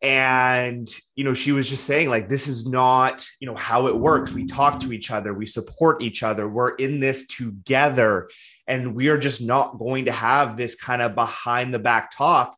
and 0.00 0.88
you 1.16 1.24
know 1.24 1.34
she 1.34 1.50
was 1.50 1.68
just 1.68 1.84
saying 1.84 2.08
like 2.08 2.28
this 2.28 2.46
is 2.46 2.68
not 2.68 3.26
you 3.40 3.48
know 3.48 3.56
how 3.56 3.88
it 3.88 3.96
works 3.96 4.32
we 4.32 4.46
talk 4.46 4.78
to 4.78 4.92
each 4.92 5.10
other 5.10 5.34
we 5.34 5.46
support 5.46 6.00
each 6.02 6.22
other 6.22 6.46
we're 6.46 6.76
in 6.76 7.00
this 7.00 7.26
together 7.26 8.28
and 8.68 8.94
we 8.94 9.08
are 9.08 9.18
just 9.18 9.40
not 9.40 9.76
going 9.78 10.04
to 10.04 10.12
have 10.12 10.56
this 10.56 10.76
kind 10.76 11.02
of 11.02 11.16
behind 11.16 11.74
the 11.74 11.80
back 11.80 12.12
talk 12.12 12.56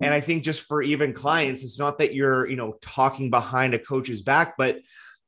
and 0.00 0.14
i 0.14 0.20
think 0.20 0.42
just 0.42 0.62
for 0.62 0.82
even 0.82 1.12
clients 1.12 1.62
it's 1.62 1.78
not 1.78 1.98
that 1.98 2.14
you're 2.14 2.48
you 2.48 2.56
know 2.56 2.76
talking 2.80 3.30
behind 3.30 3.74
a 3.74 3.78
coach's 3.78 4.22
back 4.22 4.56
but 4.56 4.78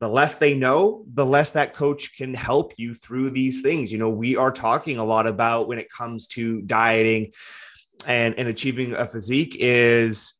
the 0.02 0.09
less 0.09 0.35
they 0.35 0.52
know, 0.52 1.04
the 1.14 1.25
less 1.25 1.50
that 1.50 1.75
coach 1.75 2.16
can 2.16 2.35
help 2.35 2.73
you 2.76 2.92
through 2.92 3.30
these 3.30 3.62
things. 3.62 3.92
You 3.92 3.99
know, 3.99 4.11
we 4.11 4.35
are 4.35 4.50
talking 4.50 4.99
a 4.99 5.04
lot 5.04 5.28
about 5.28 5.68
when 5.68 5.78
it 5.78 5.88
comes 5.92 6.26
to 6.30 6.61
dieting 6.62 7.30
and, 8.04 8.35
and 8.37 8.49
achieving 8.49 8.94
a 8.94 9.06
physique 9.06 9.56
is 9.61 10.35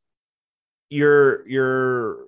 your 0.91 1.49
your 1.49 2.25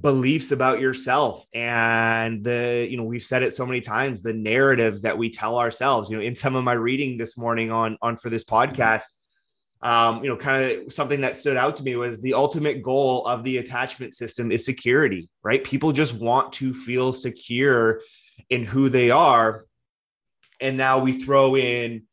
beliefs 0.00 0.50
about 0.50 0.80
yourself 0.80 1.46
and 1.54 2.42
the 2.42 2.86
you 2.90 2.96
know 2.96 3.04
we've 3.04 3.22
said 3.22 3.42
it 3.42 3.54
so 3.54 3.64
many 3.64 3.80
times 3.80 4.20
the 4.20 4.32
narratives 4.32 5.02
that 5.02 5.16
we 5.16 5.30
tell 5.30 5.58
ourselves 5.58 6.10
you 6.10 6.16
know 6.16 6.22
in 6.22 6.34
some 6.34 6.56
of 6.56 6.64
my 6.64 6.72
reading 6.72 7.16
this 7.16 7.38
morning 7.38 7.70
on 7.70 7.96
on 8.02 8.16
for 8.16 8.28
this 8.28 8.42
podcast 8.42 9.04
um, 9.82 10.24
you 10.24 10.30
know, 10.30 10.36
kind 10.36 10.64
of 10.64 10.92
something 10.92 11.20
that 11.20 11.36
stood 11.36 11.56
out 11.56 11.76
to 11.76 11.82
me 11.82 11.96
was 11.96 12.20
the 12.20 12.34
ultimate 12.34 12.82
goal 12.82 13.26
of 13.26 13.44
the 13.44 13.58
attachment 13.58 14.14
system 14.14 14.50
is 14.50 14.64
security, 14.64 15.28
right? 15.42 15.62
People 15.62 15.92
just 15.92 16.14
want 16.14 16.52
to 16.54 16.72
feel 16.72 17.12
secure 17.12 18.00
in 18.48 18.64
who 18.64 18.88
they 18.88 19.10
are. 19.10 19.66
And 20.60 20.76
now 20.76 20.98
we 21.00 21.20
throw 21.20 21.56
in 21.56 22.04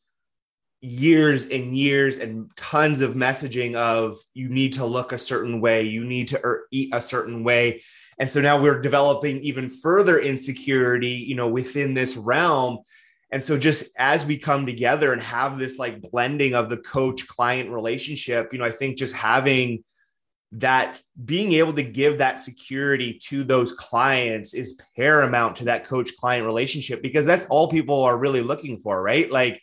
years 0.82 1.48
and 1.48 1.78
years 1.78 2.20
and 2.20 2.52
tons 2.58 3.00
of 3.00 3.14
messaging 3.14 3.76
of 3.76 4.18
you 4.34 4.50
need 4.50 4.74
to 4.74 4.86
look 4.86 5.14
a 5.14 5.18
certain 5.18 5.62
way, 5.62 5.84
you 5.84 6.04
need 6.04 6.28
to 6.28 6.46
er, 6.46 6.68
eat 6.72 6.94
a 6.94 7.00
certain 7.00 7.46
way. 7.46 7.82
and 8.20 8.30
so 8.30 8.42
now 8.42 8.62
we're 8.62 8.82
developing 8.82 9.40
even 9.42 9.70
further 9.70 10.20
insecurity 10.20 11.08
you 11.10 11.36
know 11.36 11.48
within 11.48 11.94
this 11.94 12.18
realm 12.18 12.80
and 13.34 13.44
so 13.44 13.58
just 13.58 13.92
as 13.98 14.26
we 14.26 14.38
come 14.38 14.66
together 14.66 15.12
and 15.12 15.22
have 15.22 15.58
this 15.58 15.80
like 15.80 16.00
blending 16.02 16.54
of 16.54 16.70
the 16.70 16.78
coach 16.78 17.28
client 17.28 17.70
relationship 17.70 18.54
you 18.54 18.60
know 18.60 18.66
i 18.66 18.72
think 18.72 18.98
just 18.98 19.16
having 19.16 19.84
that 20.52 21.02
being 21.26 21.54
able 21.54 21.74
to 21.74 21.82
give 21.82 22.20
that 22.20 22.40
security 22.40 23.20
to 23.26 23.44
those 23.44 23.74
clients 23.74 24.54
is 24.54 24.80
paramount 24.96 25.56
to 25.56 25.66
that 25.66 25.86
coach 25.86 26.16
client 26.16 26.46
relationship 26.46 27.02
because 27.02 27.26
that's 27.26 27.48
all 27.48 27.68
people 27.68 28.04
are 28.04 28.18
really 28.18 28.42
looking 28.42 28.78
for 28.78 29.02
right 29.02 29.32
like 29.32 29.60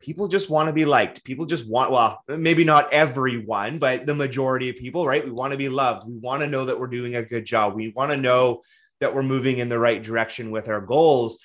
people 0.00 0.26
just 0.26 0.48
want 0.48 0.68
to 0.68 0.72
be 0.72 0.86
liked. 0.86 1.22
People 1.24 1.44
just 1.44 1.68
want, 1.68 1.90
well, 1.90 2.22
maybe 2.28 2.64
not 2.64 2.90
everyone, 2.92 3.78
but 3.78 4.06
the 4.06 4.14
majority 4.14 4.70
of 4.70 4.76
people, 4.76 5.06
right? 5.06 5.22
We 5.22 5.30
want 5.30 5.50
to 5.50 5.58
be 5.58 5.68
loved. 5.68 6.08
We 6.08 6.16
want 6.16 6.40
to 6.40 6.46
know 6.46 6.64
that 6.64 6.80
we're 6.80 6.86
doing 6.86 7.16
a 7.16 7.22
good 7.22 7.44
job. 7.44 7.74
We 7.74 7.88
want 7.88 8.12
to 8.12 8.16
know 8.16 8.62
that 9.00 9.14
we're 9.14 9.22
moving 9.22 9.58
in 9.58 9.68
the 9.68 9.78
right 9.78 10.02
direction 10.02 10.50
with 10.50 10.68
our 10.68 10.80
goals. 10.80 11.38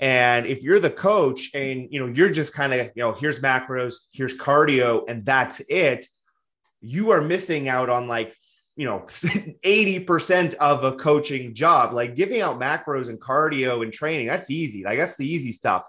And 0.00 0.46
if 0.46 0.62
you're 0.62 0.78
the 0.78 0.90
coach 0.90 1.50
and 1.54 1.88
you 1.90 2.00
know 2.00 2.12
you're 2.12 2.30
just 2.30 2.54
kind 2.54 2.72
of, 2.72 2.90
you 2.94 3.02
know, 3.02 3.12
here's 3.12 3.40
macros, 3.40 3.94
here's 4.12 4.36
cardio, 4.36 5.04
and 5.08 5.24
that's 5.24 5.60
it, 5.68 6.06
you 6.80 7.10
are 7.10 7.20
missing 7.20 7.68
out 7.68 7.88
on 7.88 8.06
like 8.06 8.34
you 8.76 8.86
know 8.86 9.00
80% 9.08 10.54
of 10.54 10.84
a 10.84 10.92
coaching 10.92 11.54
job. 11.54 11.92
Like 11.92 12.14
giving 12.14 12.40
out 12.40 12.60
macros 12.60 13.08
and 13.08 13.20
cardio 13.20 13.82
and 13.82 13.92
training 13.92 14.28
that's 14.28 14.50
easy. 14.50 14.84
Like 14.84 14.98
that's 14.98 15.16
the 15.16 15.26
easy 15.26 15.52
stuff. 15.52 15.84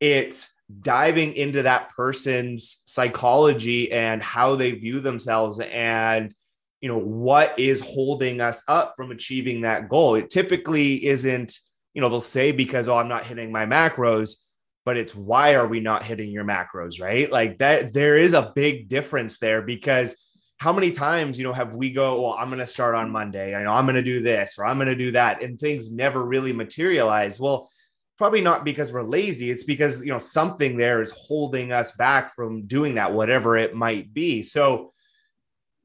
It's 0.00 0.50
diving 0.80 1.34
into 1.34 1.62
that 1.62 1.90
person's 1.90 2.82
psychology 2.86 3.92
and 3.92 4.22
how 4.22 4.56
they 4.56 4.72
view 4.72 4.98
themselves 4.98 5.60
and 5.60 6.34
you 6.80 6.88
know 6.88 6.98
what 6.98 7.58
is 7.58 7.80
holding 7.80 8.40
us 8.40 8.62
up 8.68 8.94
from 8.96 9.10
achieving 9.10 9.60
that 9.60 9.88
goal. 9.88 10.16
It 10.16 10.30
typically 10.30 11.06
isn't 11.06 11.58
you 11.94 12.02
know 12.02 12.08
they'll 12.08 12.20
say 12.20 12.52
because 12.52 12.88
oh 12.88 12.96
i'm 12.96 13.08
not 13.08 13.26
hitting 13.26 13.50
my 13.50 13.64
macros 13.64 14.36
but 14.84 14.96
it's 14.96 15.14
why 15.14 15.54
are 15.54 15.66
we 15.66 15.80
not 15.80 16.04
hitting 16.04 16.30
your 16.30 16.44
macros? 16.44 17.00
Right? 17.00 17.30
Like 17.30 17.58
that 17.58 17.92
there 17.92 18.16
is 18.16 18.34
a 18.34 18.52
big 18.54 18.88
difference 18.88 19.38
there 19.38 19.62
because 19.62 20.16
how 20.58 20.72
many 20.72 20.90
times 20.90 21.36
you 21.38 21.44
know 21.44 21.52
have 21.52 21.74
we 21.74 21.90
go 21.90 22.22
well 22.22 22.36
i'm 22.38 22.48
going 22.48 22.60
to 22.60 22.66
start 22.66 22.94
on 22.94 23.10
monday 23.10 23.54
i 23.54 23.62
know 23.64 23.72
i'm 23.72 23.84
going 23.84 23.96
to 23.96 24.02
do 24.02 24.22
this 24.22 24.56
or 24.56 24.64
i'm 24.64 24.78
going 24.78 24.88
to 24.88 24.94
do 24.94 25.10
that 25.10 25.42
and 25.42 25.58
things 25.58 25.90
never 25.90 26.24
really 26.24 26.52
materialize. 26.52 27.40
Well 27.40 27.68
probably 28.16 28.40
not 28.40 28.64
because 28.64 28.92
we're 28.92 29.02
lazy 29.02 29.50
it's 29.50 29.64
because 29.64 30.02
you 30.04 30.12
know 30.12 30.20
something 30.20 30.76
there 30.76 31.02
is 31.02 31.10
holding 31.10 31.72
us 31.72 31.92
back 31.92 32.32
from 32.32 32.66
doing 32.66 32.94
that 32.94 33.12
whatever 33.12 33.58
it 33.58 33.74
might 33.74 34.14
be. 34.14 34.42
So 34.42 34.93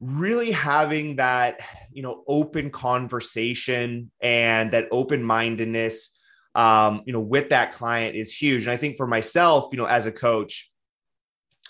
really 0.00 0.50
having 0.50 1.16
that 1.16 1.60
you 1.92 2.02
know 2.02 2.24
open 2.26 2.70
conversation 2.70 4.10
and 4.20 4.72
that 4.72 4.88
open 4.90 5.22
mindedness 5.22 6.18
um 6.54 7.02
you 7.04 7.12
know 7.12 7.20
with 7.20 7.50
that 7.50 7.72
client 7.72 8.16
is 8.16 8.34
huge 8.34 8.62
and 8.62 8.72
i 8.72 8.76
think 8.76 8.96
for 8.96 9.06
myself 9.06 9.68
you 9.72 9.78
know 9.78 9.84
as 9.84 10.06
a 10.06 10.12
coach 10.12 10.70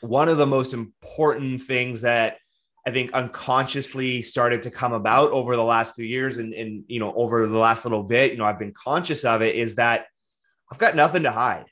one 0.00 0.28
of 0.28 0.38
the 0.38 0.46
most 0.46 0.72
important 0.72 1.60
things 1.62 2.02
that 2.02 2.38
I 2.86 2.92
think 2.92 3.12
unconsciously 3.12 4.22
started 4.22 4.62
to 4.62 4.70
come 4.70 4.94
about 4.94 5.32
over 5.32 5.54
the 5.54 5.62
last 5.62 5.94
few 5.94 6.06
years 6.06 6.38
and, 6.38 6.54
and 6.54 6.84
you 6.88 6.98
know 6.98 7.12
over 7.12 7.46
the 7.46 7.58
last 7.58 7.84
little 7.84 8.02
bit 8.02 8.32
you 8.32 8.38
know 8.38 8.46
I've 8.46 8.58
been 8.58 8.72
conscious 8.72 9.26
of 9.26 9.42
it 9.42 9.56
is 9.56 9.76
that 9.76 10.06
I've 10.70 10.78
got 10.78 10.94
nothing 10.94 11.24
to 11.24 11.30
hide. 11.30 11.66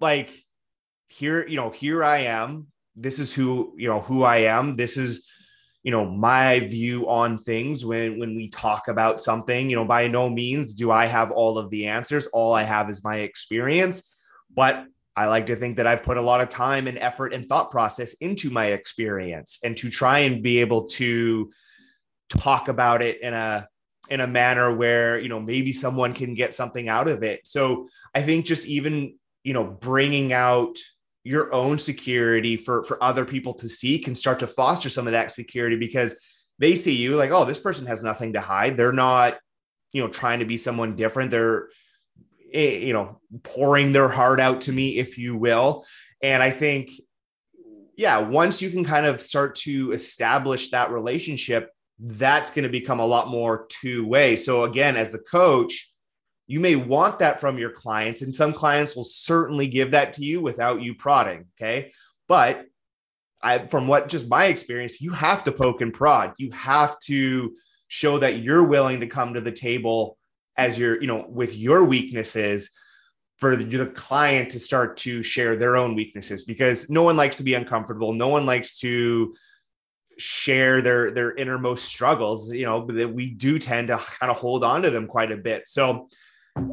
Like 0.00 0.30
here, 1.08 1.46
you 1.46 1.56
know, 1.56 1.70
here 1.70 2.04
I 2.04 2.18
am. 2.18 2.66
This 2.94 3.18
is 3.18 3.32
who, 3.32 3.74
you 3.78 3.88
know, 3.88 4.00
who 4.00 4.22
I 4.22 4.38
am. 4.38 4.76
This 4.76 4.96
is, 4.96 5.26
you 5.86 5.92
know, 5.92 6.04
my 6.04 6.58
view 6.58 7.08
on 7.08 7.38
things 7.38 7.84
when 7.84 8.18
when 8.18 8.34
we 8.34 8.48
talk 8.48 8.88
about 8.88 9.22
something, 9.22 9.70
you 9.70 9.76
know, 9.76 9.84
by 9.84 10.08
no 10.08 10.28
means 10.28 10.74
do 10.74 10.90
I 10.90 11.06
have 11.06 11.30
all 11.30 11.58
of 11.58 11.70
the 11.70 11.86
answers. 11.86 12.26
All 12.26 12.52
I 12.52 12.64
have 12.64 12.90
is 12.90 13.04
my 13.04 13.18
experience, 13.18 14.02
but 14.52 14.84
I 15.14 15.26
like 15.26 15.46
to 15.46 15.54
think 15.54 15.76
that 15.76 15.86
I've 15.86 16.02
put 16.02 16.16
a 16.16 16.22
lot 16.22 16.40
of 16.40 16.48
time 16.48 16.88
and 16.88 16.98
effort 16.98 17.32
and 17.32 17.46
thought 17.46 17.70
process 17.70 18.14
into 18.14 18.50
my 18.50 18.66
experience 18.72 19.60
and 19.62 19.76
to 19.76 19.88
try 19.88 20.18
and 20.18 20.42
be 20.42 20.58
able 20.58 20.88
to 20.88 21.52
talk 22.30 22.66
about 22.66 23.00
it 23.00 23.20
in 23.22 23.32
a 23.32 23.68
in 24.10 24.20
a 24.20 24.26
manner 24.26 24.74
where 24.74 25.20
you 25.20 25.28
know 25.28 25.38
maybe 25.38 25.72
someone 25.72 26.14
can 26.14 26.34
get 26.34 26.52
something 26.52 26.88
out 26.88 27.06
of 27.06 27.22
it 27.22 27.40
so 27.44 27.88
i 28.14 28.22
think 28.22 28.44
just 28.44 28.66
even 28.66 29.16
you 29.44 29.52
know 29.52 29.64
bringing 29.64 30.32
out 30.32 30.76
your 31.26 31.52
own 31.52 31.78
security 31.78 32.56
for 32.56 32.84
for 32.84 33.02
other 33.02 33.24
people 33.24 33.52
to 33.54 33.68
see 33.68 33.98
can 33.98 34.14
start 34.14 34.40
to 34.40 34.46
foster 34.46 34.88
some 34.88 35.06
of 35.06 35.12
that 35.12 35.32
security 35.32 35.76
because 35.76 36.14
they 36.58 36.76
see 36.76 36.94
you 36.94 37.16
like 37.16 37.30
oh 37.30 37.44
this 37.44 37.58
person 37.58 37.86
has 37.86 38.04
nothing 38.04 38.34
to 38.34 38.40
hide. 38.40 38.76
They're 38.76 38.92
not 38.92 39.38
you 39.92 40.02
know 40.02 40.08
trying 40.08 40.38
to 40.38 40.44
be 40.44 40.56
someone 40.56 40.96
different. 40.96 41.30
They're 41.30 41.68
eh, 42.52 42.78
you 42.78 42.92
know 42.92 43.20
pouring 43.42 43.92
their 43.92 44.08
heart 44.08 44.40
out 44.40 44.62
to 44.62 44.72
me 44.72 44.98
if 44.98 45.18
you 45.18 45.36
will. 45.36 45.84
And 46.22 46.42
i 46.42 46.50
think 46.50 46.90
yeah 47.96 48.18
once 48.18 48.62
you 48.62 48.70
can 48.70 48.84
kind 48.84 49.04
of 49.04 49.20
start 49.20 49.54
to 49.56 49.92
establish 49.92 50.70
that 50.70 50.90
relationship 50.90 51.70
that's 51.98 52.50
going 52.50 52.64
to 52.64 52.68
become 52.68 53.00
a 53.00 53.06
lot 53.06 53.28
more 53.28 53.66
two 53.68 54.06
way. 54.06 54.36
So, 54.36 54.64
again, 54.64 54.96
as 54.96 55.10
the 55.10 55.18
coach, 55.18 55.90
you 56.46 56.60
may 56.60 56.76
want 56.76 57.18
that 57.18 57.40
from 57.40 57.58
your 57.58 57.70
clients, 57.70 58.22
and 58.22 58.34
some 58.34 58.52
clients 58.52 58.94
will 58.94 59.04
certainly 59.04 59.66
give 59.66 59.90
that 59.92 60.12
to 60.14 60.24
you 60.24 60.40
without 60.40 60.80
you 60.80 60.94
prodding. 60.94 61.46
Okay. 61.56 61.92
But 62.28 62.66
I, 63.42 63.66
from 63.66 63.86
what 63.86 64.08
just 64.08 64.28
my 64.28 64.46
experience, 64.46 65.00
you 65.00 65.12
have 65.12 65.44
to 65.44 65.52
poke 65.52 65.80
and 65.80 65.92
prod. 65.92 66.34
You 66.38 66.50
have 66.52 66.98
to 67.00 67.54
show 67.88 68.18
that 68.18 68.38
you're 68.38 68.64
willing 68.64 69.00
to 69.00 69.06
come 69.06 69.34
to 69.34 69.40
the 69.40 69.52
table 69.52 70.16
as 70.56 70.78
your, 70.78 71.00
you 71.00 71.06
know, 71.06 71.26
with 71.28 71.56
your 71.56 71.84
weaknesses 71.84 72.70
for 73.36 73.54
the 73.54 73.86
client 73.86 74.50
to 74.50 74.58
start 74.58 74.96
to 74.96 75.22
share 75.22 75.56
their 75.56 75.76
own 75.76 75.94
weaknesses 75.94 76.44
because 76.44 76.88
no 76.88 77.02
one 77.02 77.16
likes 77.16 77.36
to 77.36 77.42
be 77.42 77.54
uncomfortable. 77.54 78.14
No 78.14 78.28
one 78.28 78.46
likes 78.46 78.78
to 78.78 79.34
share 80.18 80.80
their 80.80 81.10
their 81.10 81.34
innermost 81.34 81.84
struggles 81.84 82.50
you 82.50 82.64
know 82.64 82.86
that 82.86 83.12
we 83.12 83.28
do 83.28 83.58
tend 83.58 83.88
to 83.88 83.98
kind 83.98 84.30
of 84.30 84.36
hold 84.38 84.64
on 84.64 84.80
to 84.80 84.88
them 84.90 85.06
quite 85.06 85.30
a 85.30 85.36
bit 85.36 85.64
so 85.66 86.08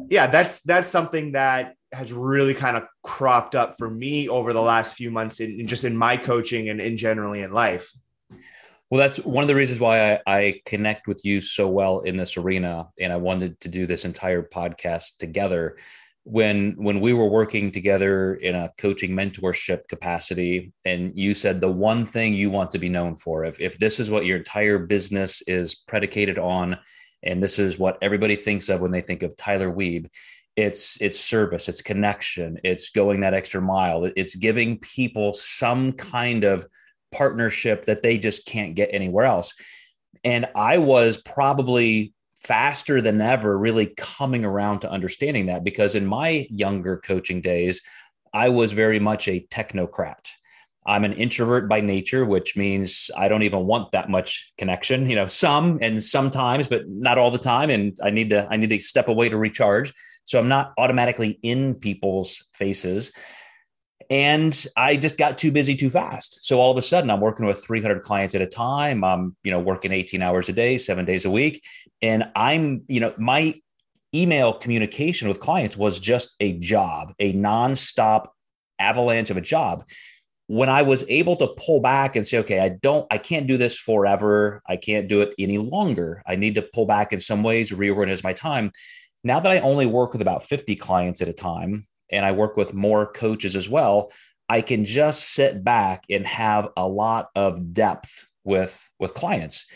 yeah 0.08 0.26
that's 0.26 0.60
that's 0.62 0.88
something 0.88 1.32
that 1.32 1.74
has 1.94 2.12
really 2.12 2.54
kind 2.54 2.76
of 2.76 2.84
cropped 3.02 3.54
up 3.54 3.78
for 3.78 3.88
me 3.88 4.28
over 4.28 4.52
the 4.52 4.60
last 4.60 4.94
few 4.94 5.10
months 5.10 5.40
in, 5.40 5.60
in 5.60 5.66
just 5.66 5.84
in 5.84 5.96
my 5.96 6.16
coaching 6.16 6.68
and 6.68 6.80
in 6.80 6.96
generally 6.96 7.42
in 7.42 7.52
life. 7.52 7.90
Well 8.90 9.00
that's 9.00 9.18
one 9.18 9.42
of 9.42 9.48
the 9.48 9.54
reasons 9.54 9.80
why 9.80 10.14
I, 10.14 10.20
I 10.26 10.60
connect 10.66 11.06
with 11.06 11.24
you 11.24 11.40
so 11.40 11.68
well 11.68 12.00
in 12.00 12.16
this 12.16 12.36
arena 12.36 12.88
and 13.00 13.12
i 13.12 13.16
wanted 13.16 13.58
to 13.60 13.68
do 13.68 13.86
this 13.86 14.04
entire 14.04 14.42
podcast 14.42 15.16
together. 15.18 15.78
When 16.26 16.72
when 16.78 17.00
we 17.00 17.12
were 17.12 17.28
working 17.28 17.70
together 17.70 18.36
in 18.36 18.54
a 18.54 18.72
coaching 18.78 19.10
mentorship 19.10 19.86
capacity 19.88 20.72
and 20.86 21.12
you 21.14 21.34
said 21.34 21.60
the 21.60 21.70
one 21.70 22.06
thing 22.06 22.32
you 22.32 22.50
want 22.50 22.70
to 22.70 22.78
be 22.78 22.88
known 22.88 23.14
for 23.16 23.44
if, 23.44 23.60
if 23.60 23.78
this 23.78 24.00
is 24.00 24.10
what 24.10 24.24
your 24.24 24.38
entire 24.38 24.78
business 24.78 25.42
is 25.42 25.74
predicated 25.74 26.38
on 26.38 26.78
and 27.24 27.42
this 27.42 27.58
is 27.58 27.78
what 27.78 27.98
everybody 28.02 28.36
thinks 28.36 28.68
of 28.68 28.80
when 28.80 28.90
they 28.90 29.00
think 29.00 29.22
of 29.22 29.36
tyler 29.36 29.72
Wiebe. 29.72 30.06
It's 30.56 31.00
it's 31.00 31.18
service 31.18 31.68
it's 31.68 31.82
connection 31.82 32.58
it's 32.62 32.90
going 32.90 33.20
that 33.20 33.34
extra 33.34 33.60
mile. 33.60 34.04
It's 34.16 34.36
giving 34.36 34.78
people 34.78 35.34
some 35.34 35.92
kind 35.92 36.44
of 36.44 36.66
partnership 37.12 37.84
that 37.86 38.02
they 38.02 38.18
just 38.18 38.46
can't 38.46 38.74
get 38.74 38.90
anywhere 38.92 39.24
else. 39.24 39.54
And 40.22 40.46
i 40.54 40.78
was 40.78 41.16
probably 41.18 42.14
faster 42.44 43.00
than 43.00 43.20
ever 43.20 43.58
really 43.58 43.94
coming 43.96 44.44
around 44.44 44.80
to 44.80 44.90
understanding 44.90 45.46
that 45.46 45.64
because 45.64 45.94
in 45.94 46.06
my 46.06 46.46
younger 46.50 46.98
coaching 46.98 47.40
days, 47.40 47.80
I 48.32 48.50
was 48.50 48.72
very 48.72 49.00
much 49.00 49.28
a 49.28 49.46
technocrat. 49.50 50.30
I'm 50.86 51.04
an 51.04 51.14
introvert 51.14 51.68
by 51.68 51.80
nature, 51.80 52.24
which 52.24 52.56
means 52.56 53.10
I 53.16 53.28
don't 53.28 53.42
even 53.42 53.66
want 53.66 53.92
that 53.92 54.10
much 54.10 54.52
connection. 54.58 55.08
You 55.08 55.16
know, 55.16 55.26
some 55.26 55.78
and 55.80 56.02
sometimes, 56.02 56.68
but 56.68 56.82
not 56.88 57.18
all 57.18 57.30
the 57.30 57.38
time. 57.38 57.70
And 57.70 57.96
I 58.02 58.10
need 58.10 58.30
to 58.30 58.46
I 58.50 58.56
need 58.56 58.70
to 58.70 58.80
step 58.80 59.08
away 59.08 59.28
to 59.28 59.36
recharge. 59.36 59.92
So 60.24 60.38
I'm 60.38 60.48
not 60.48 60.72
automatically 60.78 61.38
in 61.42 61.74
people's 61.74 62.44
faces 62.54 63.12
and 64.10 64.66
i 64.76 64.96
just 64.96 65.16
got 65.18 65.38
too 65.38 65.50
busy 65.50 65.76
too 65.76 65.90
fast 65.90 66.44
so 66.44 66.60
all 66.60 66.70
of 66.70 66.76
a 66.76 66.82
sudden 66.82 67.10
i'm 67.10 67.20
working 67.20 67.46
with 67.46 67.64
300 67.64 68.02
clients 68.02 68.34
at 68.34 68.42
a 68.42 68.46
time 68.46 69.04
i'm 69.04 69.36
you 69.42 69.50
know 69.50 69.58
working 69.58 69.92
18 69.92 70.22
hours 70.22 70.48
a 70.48 70.52
day 70.52 70.78
seven 70.78 71.04
days 71.04 71.24
a 71.24 71.30
week 71.30 71.62
and 72.02 72.24
i'm 72.36 72.82
you 72.88 73.00
know 73.00 73.14
my 73.18 73.54
email 74.14 74.52
communication 74.52 75.28
with 75.28 75.40
clients 75.40 75.76
was 75.76 75.98
just 75.98 76.34
a 76.40 76.58
job 76.58 77.12
a 77.18 77.32
nonstop 77.32 78.26
avalanche 78.78 79.30
of 79.30 79.36
a 79.36 79.40
job 79.40 79.84
when 80.54 80.68
i 80.68 80.82
was 80.82 81.04
able 81.08 81.36
to 81.36 81.48
pull 81.58 81.80
back 81.80 82.16
and 82.16 82.26
say 82.26 82.38
okay 82.38 82.60
i 82.60 82.68
don't 82.68 83.06
i 83.10 83.18
can't 83.18 83.46
do 83.46 83.56
this 83.56 83.76
forever 83.76 84.62
i 84.68 84.76
can't 84.76 85.08
do 85.08 85.20
it 85.20 85.34
any 85.38 85.58
longer 85.58 86.22
i 86.26 86.36
need 86.36 86.54
to 86.54 86.62
pull 86.74 86.86
back 86.86 87.12
in 87.12 87.20
some 87.20 87.42
ways 87.42 87.72
reorganize 87.72 88.24
my 88.24 88.32
time 88.32 88.70
now 89.22 89.40
that 89.40 89.52
i 89.52 89.58
only 89.60 89.86
work 89.86 90.12
with 90.12 90.22
about 90.22 90.44
50 90.44 90.76
clients 90.76 91.20
at 91.20 91.28
a 91.28 91.32
time 91.32 91.86
and 92.10 92.24
I 92.24 92.32
work 92.32 92.56
with 92.56 92.74
more 92.74 93.10
coaches 93.12 93.56
as 93.56 93.68
well, 93.68 94.10
I 94.48 94.60
can 94.60 94.84
just 94.84 95.32
sit 95.32 95.64
back 95.64 96.04
and 96.10 96.26
have 96.26 96.68
a 96.76 96.86
lot 96.86 97.28
of 97.34 97.74
depth 97.74 98.28
with 98.44 98.88
with 98.98 99.14
clients. 99.14 99.66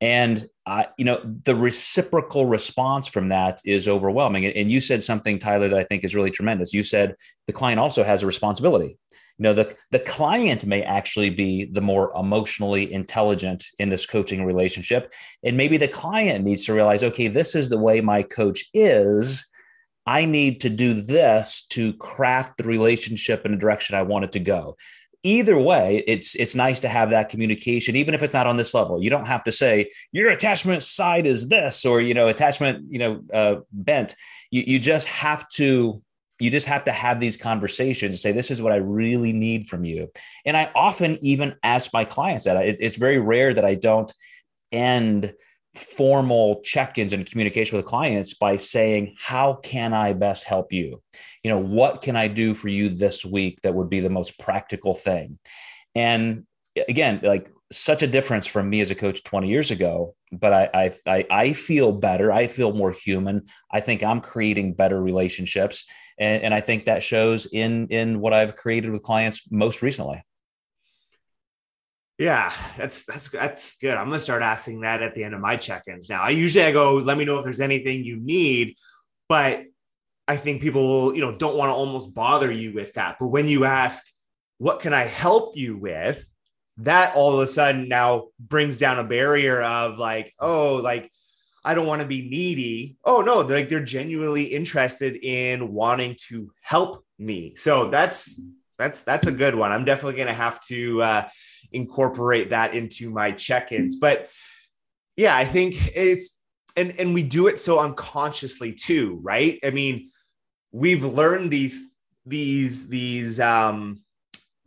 And 0.00 0.46
I, 0.64 0.88
you 0.96 1.04
know, 1.04 1.20
the 1.44 1.56
reciprocal 1.56 2.46
response 2.46 3.08
from 3.08 3.28
that 3.30 3.60
is 3.64 3.88
overwhelming. 3.88 4.46
And 4.46 4.70
you 4.70 4.80
said 4.80 5.02
something, 5.02 5.40
Tyler, 5.40 5.68
that 5.68 5.78
I 5.78 5.82
think 5.82 6.04
is 6.04 6.14
really 6.14 6.30
tremendous. 6.30 6.72
You 6.72 6.84
said 6.84 7.16
the 7.48 7.52
client 7.52 7.80
also 7.80 8.04
has 8.04 8.22
a 8.22 8.26
responsibility. 8.26 8.96
You 9.38 9.44
know, 9.44 9.52
the, 9.52 9.74
the 9.90 10.00
client 10.00 10.66
may 10.66 10.82
actually 10.82 11.30
be 11.30 11.64
the 11.66 11.80
more 11.80 12.12
emotionally 12.18 12.92
intelligent 12.92 13.64
in 13.78 13.88
this 13.88 14.04
coaching 14.04 14.44
relationship. 14.44 15.12
And 15.44 15.56
maybe 15.56 15.76
the 15.76 15.88
client 15.88 16.44
needs 16.44 16.64
to 16.66 16.74
realize, 16.74 17.04
okay, 17.04 17.28
this 17.28 17.54
is 17.54 17.68
the 17.68 17.78
way 17.78 18.00
my 18.00 18.22
coach 18.22 18.64
is. 18.74 19.46
I 20.06 20.24
need 20.24 20.60
to 20.62 20.70
do 20.70 20.94
this 20.94 21.66
to 21.70 21.92
craft 21.94 22.58
the 22.58 22.64
relationship 22.64 23.44
in 23.44 23.52
the 23.52 23.58
direction 23.58 23.94
I 23.94 24.02
want 24.02 24.24
it 24.24 24.32
to 24.32 24.40
go 24.40 24.76
either 25.22 25.58
way, 25.58 26.04
it's 26.06 26.34
it's 26.36 26.54
nice 26.54 26.80
to 26.80 26.88
have 26.88 27.10
that 27.10 27.28
communication, 27.28 27.96
even 27.96 28.14
if 28.14 28.22
it's 28.22 28.32
not 28.32 28.46
on 28.46 28.56
this 28.56 28.74
level. 28.74 29.02
You 29.02 29.10
don't 29.10 29.26
have 29.26 29.44
to 29.44 29.52
say 29.52 29.90
your 30.12 30.30
attachment 30.30 30.82
side 30.82 31.26
is 31.26 31.48
this 31.48 31.84
or 31.84 32.00
you 32.00 32.14
know 32.14 32.28
attachment 32.28 32.86
you 32.90 32.98
know 32.98 33.20
uh, 33.32 33.56
bent. 33.72 34.14
You 34.50 34.62
you 34.66 34.78
just 34.78 35.08
have 35.08 35.48
to 35.50 36.02
you 36.40 36.50
just 36.50 36.66
have 36.66 36.84
to 36.84 36.92
have 36.92 37.20
these 37.20 37.36
conversations 37.36 38.10
and 38.10 38.18
say 38.18 38.32
this 38.32 38.50
is 38.50 38.62
what 38.62 38.72
I 38.72 38.76
really 38.76 39.32
need 39.32 39.68
from 39.68 39.84
you. 39.84 40.08
And 40.44 40.56
I 40.56 40.70
often 40.74 41.18
even 41.20 41.56
ask 41.62 41.92
my 41.92 42.04
clients 42.04 42.44
that. 42.44 42.56
It, 42.56 42.76
it's 42.80 42.96
very 42.96 43.18
rare 43.18 43.52
that 43.54 43.64
I 43.64 43.74
don't 43.74 44.12
end 44.70 45.34
formal 45.74 46.60
check-ins 46.62 47.12
and 47.12 47.26
communication 47.26 47.76
with 47.76 47.86
clients 47.86 48.34
by 48.34 48.56
saying 48.56 49.14
how 49.18 49.54
can 49.62 49.92
i 49.92 50.12
best 50.12 50.44
help 50.44 50.72
you 50.72 51.00
you 51.44 51.50
know 51.50 51.58
what 51.58 52.00
can 52.00 52.16
i 52.16 52.26
do 52.26 52.54
for 52.54 52.68
you 52.68 52.88
this 52.88 53.24
week 53.24 53.60
that 53.62 53.74
would 53.74 53.90
be 53.90 54.00
the 54.00 54.10
most 54.10 54.38
practical 54.38 54.94
thing 54.94 55.38
and 55.94 56.44
again 56.88 57.20
like 57.22 57.50
such 57.70 58.02
a 58.02 58.06
difference 58.06 58.46
from 58.46 58.70
me 58.70 58.80
as 58.80 58.90
a 58.90 58.94
coach 58.94 59.22
20 59.24 59.48
years 59.48 59.70
ago 59.70 60.14
but 60.32 60.52
I, 60.52 60.92
I 61.06 61.26
i 61.30 61.52
feel 61.52 61.92
better 61.92 62.32
i 62.32 62.46
feel 62.46 62.72
more 62.72 62.92
human 62.92 63.44
i 63.70 63.80
think 63.80 64.02
i'm 64.02 64.20
creating 64.20 64.74
better 64.74 65.02
relationships 65.02 65.84
and, 66.18 66.42
and 66.42 66.54
i 66.54 66.60
think 66.60 66.86
that 66.86 67.02
shows 67.02 67.46
in 67.52 67.88
in 67.88 68.20
what 68.20 68.32
i've 68.32 68.56
created 68.56 68.90
with 68.90 69.02
clients 69.02 69.42
most 69.50 69.82
recently 69.82 70.22
yeah, 72.18 72.52
that's 72.76 73.04
that's 73.04 73.28
that's 73.30 73.76
good. 73.76 73.94
I'm 73.94 74.06
gonna 74.06 74.18
start 74.18 74.42
asking 74.42 74.80
that 74.80 75.02
at 75.02 75.14
the 75.14 75.22
end 75.22 75.34
of 75.34 75.40
my 75.40 75.56
check-ins 75.56 76.10
now. 76.10 76.20
I 76.20 76.30
usually 76.30 76.64
I 76.64 76.72
go, 76.72 76.96
let 76.96 77.16
me 77.16 77.24
know 77.24 77.38
if 77.38 77.44
there's 77.44 77.60
anything 77.60 78.02
you 78.02 78.16
need, 78.16 78.74
but 79.28 79.62
I 80.26 80.36
think 80.36 80.60
people, 80.60 81.14
you 81.14 81.20
know, 81.20 81.36
don't 81.36 81.56
want 81.56 81.70
to 81.70 81.74
almost 81.74 82.14
bother 82.14 82.50
you 82.50 82.74
with 82.74 82.92
that. 82.94 83.16
But 83.20 83.28
when 83.28 83.46
you 83.46 83.64
ask, 83.64 84.04
what 84.58 84.80
can 84.80 84.92
I 84.92 85.04
help 85.04 85.56
you 85.56 85.76
with? 85.76 86.28
That 86.78 87.16
all 87.16 87.34
of 87.34 87.40
a 87.40 87.46
sudden 87.46 87.88
now 87.88 88.28
brings 88.38 88.78
down 88.78 88.98
a 88.98 89.04
barrier 89.04 89.60
of 89.62 89.98
like, 89.98 90.32
oh, 90.38 90.76
like 90.76 91.10
I 91.64 91.74
don't 91.74 91.86
want 91.86 92.02
to 92.02 92.08
be 92.08 92.28
needy. 92.28 92.96
Oh 93.04 93.20
no, 93.20 93.42
they're 93.42 93.58
like 93.58 93.68
they're 93.68 93.84
genuinely 93.84 94.44
interested 94.44 95.16
in 95.16 95.72
wanting 95.72 96.16
to 96.28 96.50
help 96.62 97.04
me. 97.18 97.56
So 97.56 97.90
that's 97.90 98.40
that's 98.78 99.02
that's 99.02 99.26
a 99.26 99.32
good 99.32 99.54
one. 99.54 99.72
I'm 99.72 99.84
definitely 99.84 100.14
to 100.28 100.34
have 100.34 100.60
to 100.66 101.02
uh, 101.02 101.28
incorporate 101.72 102.50
that 102.50 102.74
into 102.74 103.10
my 103.10 103.32
check-ins. 103.32 103.96
But 103.96 104.30
yeah, 105.16 105.36
I 105.36 105.44
think 105.44 105.96
it's 105.96 106.38
and 106.76 106.94
and 106.98 107.12
we 107.12 107.24
do 107.24 107.48
it 107.48 107.58
so 107.58 107.80
unconsciously 107.80 108.72
too, 108.72 109.18
right? 109.22 109.58
I 109.64 109.70
mean, 109.70 110.10
we've 110.70 111.04
learned 111.04 111.50
these 111.50 111.80
these 112.24 112.88
these 112.88 113.40
um 113.40 114.00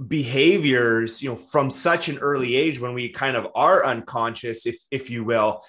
behaviors 0.07 1.21
you 1.21 1.29
know 1.29 1.35
from 1.35 1.69
such 1.69 2.09
an 2.09 2.17
early 2.19 2.55
age 2.55 2.79
when 2.79 2.93
we 2.93 3.09
kind 3.09 3.37
of 3.37 3.47
are 3.53 3.85
unconscious 3.85 4.65
if 4.65 4.77
if 4.89 5.09
you 5.09 5.23
will 5.23 5.63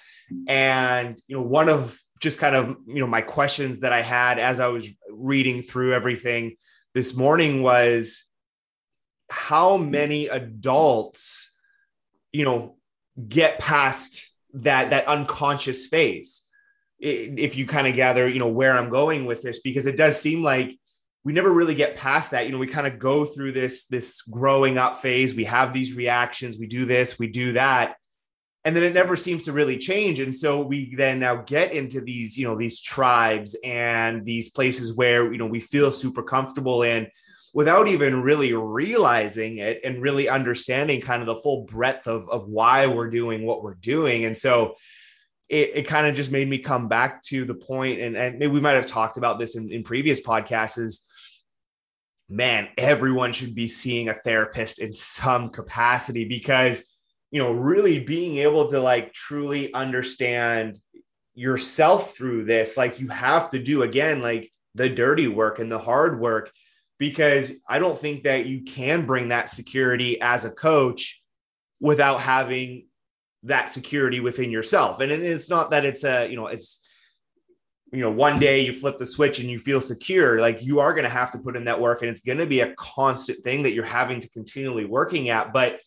and 0.47 1.21
you 1.27 1.35
know 1.35 1.43
one 1.43 1.69
of 1.69 1.99
just 2.19 2.39
kind 2.39 2.55
of 2.55 2.75
you 2.87 2.99
know 2.99 3.07
my 3.07 3.21
questions 3.21 3.81
that 3.81 3.93
i 3.93 4.01
had 4.01 4.39
as 4.39 4.59
i 4.59 4.67
was 4.67 4.87
reading 5.11 5.61
through 5.61 5.93
everything 5.93 6.55
this 6.93 7.15
morning 7.15 7.61
was 7.61 8.23
how 9.33 9.77
many 9.77 10.27
adults, 10.27 11.51
you 12.31 12.45
know, 12.45 12.77
get 13.27 13.57
past 13.59 14.31
that 14.53 14.91
that 14.91 15.07
unconscious 15.07 15.87
phase. 15.87 16.43
If 16.99 17.57
you 17.57 17.65
kind 17.65 17.87
of 17.87 17.95
gather, 17.95 18.29
you 18.29 18.39
know, 18.39 18.47
where 18.47 18.73
I'm 18.73 18.89
going 18.89 19.25
with 19.25 19.41
this, 19.41 19.59
because 19.59 19.87
it 19.87 19.97
does 19.97 20.21
seem 20.21 20.43
like 20.43 20.77
we 21.23 21.33
never 21.33 21.51
really 21.51 21.75
get 21.75 21.95
past 21.95 22.31
that. 22.31 22.45
You 22.45 22.51
know, 22.51 22.57
we 22.57 22.67
kind 22.67 22.87
of 22.87 22.99
go 22.99 23.25
through 23.25 23.53
this 23.53 23.85
this 23.85 24.21
growing 24.21 24.77
up 24.77 25.01
phase. 25.01 25.33
We 25.33 25.45
have 25.45 25.73
these 25.73 25.93
reactions. 25.93 26.57
We 26.57 26.67
do 26.67 26.85
this. 26.85 27.17
We 27.19 27.27
do 27.27 27.53
that 27.53 27.95
and 28.65 28.73
then 28.73 28.83
it 28.83 28.93
never 28.93 29.17
seems 29.17 29.43
to 29.43 29.51
really 29.51 29.77
change 29.77 30.21
and 30.21 30.35
so 30.35 30.61
we 30.61 30.95
then 30.95 31.19
now 31.19 31.35
get 31.35 31.73
into 31.73 31.99
these 31.99 32.37
you 32.37 32.47
know 32.47 32.57
these 32.57 32.79
tribes 32.79 33.57
and 33.63 34.23
these 34.23 34.51
places 34.51 34.93
where 34.93 35.33
you 35.33 35.37
know 35.37 35.45
we 35.45 35.59
feel 35.59 35.91
super 35.91 36.23
comfortable 36.23 36.83
in 36.83 37.05
without 37.53 37.87
even 37.87 38.23
really 38.23 38.51
realizing 38.53 39.59
it 39.59 39.79
and 39.83 40.01
really 40.01 40.27
understanding 40.27 40.99
kind 40.99 41.21
of 41.21 41.27
the 41.27 41.41
full 41.41 41.63
breadth 41.65 42.07
of, 42.07 42.27
of 42.29 42.47
why 42.47 42.87
we're 42.87 43.09
doing 43.09 43.45
what 43.45 43.61
we're 43.61 43.75
doing. 43.75 44.25
And 44.25 44.35
so 44.35 44.75
it, 45.49 45.71
it 45.75 45.87
kind 45.87 46.07
of 46.07 46.15
just 46.15 46.31
made 46.31 46.49
me 46.49 46.57
come 46.57 46.87
back 46.87 47.21
to 47.23 47.45
the 47.45 47.53
point, 47.53 48.01
and, 48.01 48.17
and 48.17 48.39
maybe 48.39 48.51
we 48.51 48.59
might 48.59 48.71
have 48.71 48.87
talked 48.87 49.17
about 49.17 49.37
this 49.37 49.55
in, 49.55 49.71
in 49.71 49.83
previous 49.83 50.19
podcasts 50.19 50.79
is 50.79 51.07
man, 52.33 52.67
everyone 52.77 53.31
should 53.31 53.53
be 53.53 53.67
seeing 53.67 54.09
a 54.09 54.13
therapist 54.13 54.79
in 54.79 54.93
some 54.93 55.49
capacity 55.49 56.25
because, 56.25 56.83
you 57.29 57.41
know, 57.41 57.51
really 57.51 57.99
being 57.99 58.37
able 58.37 58.69
to 58.69 58.79
like 58.79 59.13
truly 59.13 59.71
understand 59.73 60.79
yourself 61.35 62.15
through 62.15 62.45
this, 62.45 62.75
like 62.75 62.99
you 62.99 63.07
have 63.09 63.51
to 63.51 63.59
do 63.59 63.83
again, 63.83 64.21
like 64.21 64.51
the 64.73 64.89
dirty 64.89 65.27
work 65.27 65.59
and 65.59 65.71
the 65.71 65.79
hard 65.79 66.19
work 66.19 66.51
because 66.97 67.51
I 67.69 67.77
don't 67.79 67.97
think 67.97 68.23
that 68.23 68.47
you 68.47 68.63
can 68.63 69.05
bring 69.05 69.29
that 69.29 69.51
security 69.51 70.19
as 70.19 70.43
a 70.43 70.51
coach 70.51 71.21
without 71.79 72.19
having 72.19 72.87
that 73.43 73.71
security 73.71 74.19
within 74.19 74.49
yourself. 74.49 75.01
And 75.01 75.11
it's 75.11 75.49
not 75.49 75.71
that 75.71 75.85
it's 75.85 76.03
a, 76.03 76.27
you 76.27 76.35
know, 76.35 76.47
it's, 76.47 76.82
you 77.93 78.01
know, 78.01 78.11
one 78.11 78.39
day 78.39 78.61
you 78.61 78.73
flip 78.73 78.97
the 78.97 79.05
switch 79.05 79.39
and 79.39 79.49
you 79.49 79.59
feel 79.59 79.79
secure. 79.79 80.41
Like 80.41 80.63
you 80.63 80.79
are 80.79 80.93
going 80.93 81.03
to 81.03 81.09
have 81.09 81.31
to 81.31 81.37
put 81.37 81.55
in 81.55 81.65
that 81.65 81.79
work 81.79 82.01
and 82.01 82.09
it's 82.09 82.21
going 82.21 82.39
to 82.39 82.45
be 82.45 82.61
a 82.61 82.73
constant 82.75 83.43
thing 83.43 83.63
that 83.63 83.73
you're 83.73 83.85
having 83.85 84.19
to 84.19 84.29
continually 84.29 84.85
working 84.85 85.29
at. 85.29 85.53
But, 85.53 85.79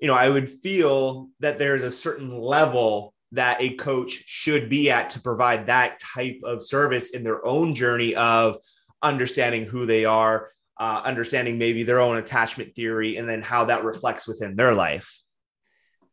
you 0.00 0.08
know, 0.08 0.14
I 0.14 0.28
would 0.28 0.48
feel 0.48 1.28
that 1.40 1.58
there's 1.58 1.82
a 1.82 1.90
certain 1.90 2.40
level 2.40 3.14
that 3.32 3.60
a 3.60 3.74
coach 3.74 4.24
should 4.26 4.68
be 4.68 4.90
at 4.90 5.10
to 5.10 5.20
provide 5.20 5.66
that 5.66 6.00
type 6.00 6.40
of 6.42 6.62
service 6.62 7.10
in 7.10 7.22
their 7.22 7.44
own 7.46 7.74
journey 7.74 8.14
of, 8.14 8.56
understanding 9.02 9.64
who 9.64 9.86
they 9.86 10.04
are, 10.04 10.50
uh, 10.78 11.02
understanding 11.04 11.58
maybe 11.58 11.82
their 11.82 12.00
own 12.00 12.16
attachment 12.16 12.74
theory, 12.74 13.16
and 13.16 13.28
then 13.28 13.42
how 13.42 13.64
that 13.64 13.84
reflects 13.84 14.26
within 14.28 14.56
their 14.56 14.74
life. 14.74 15.20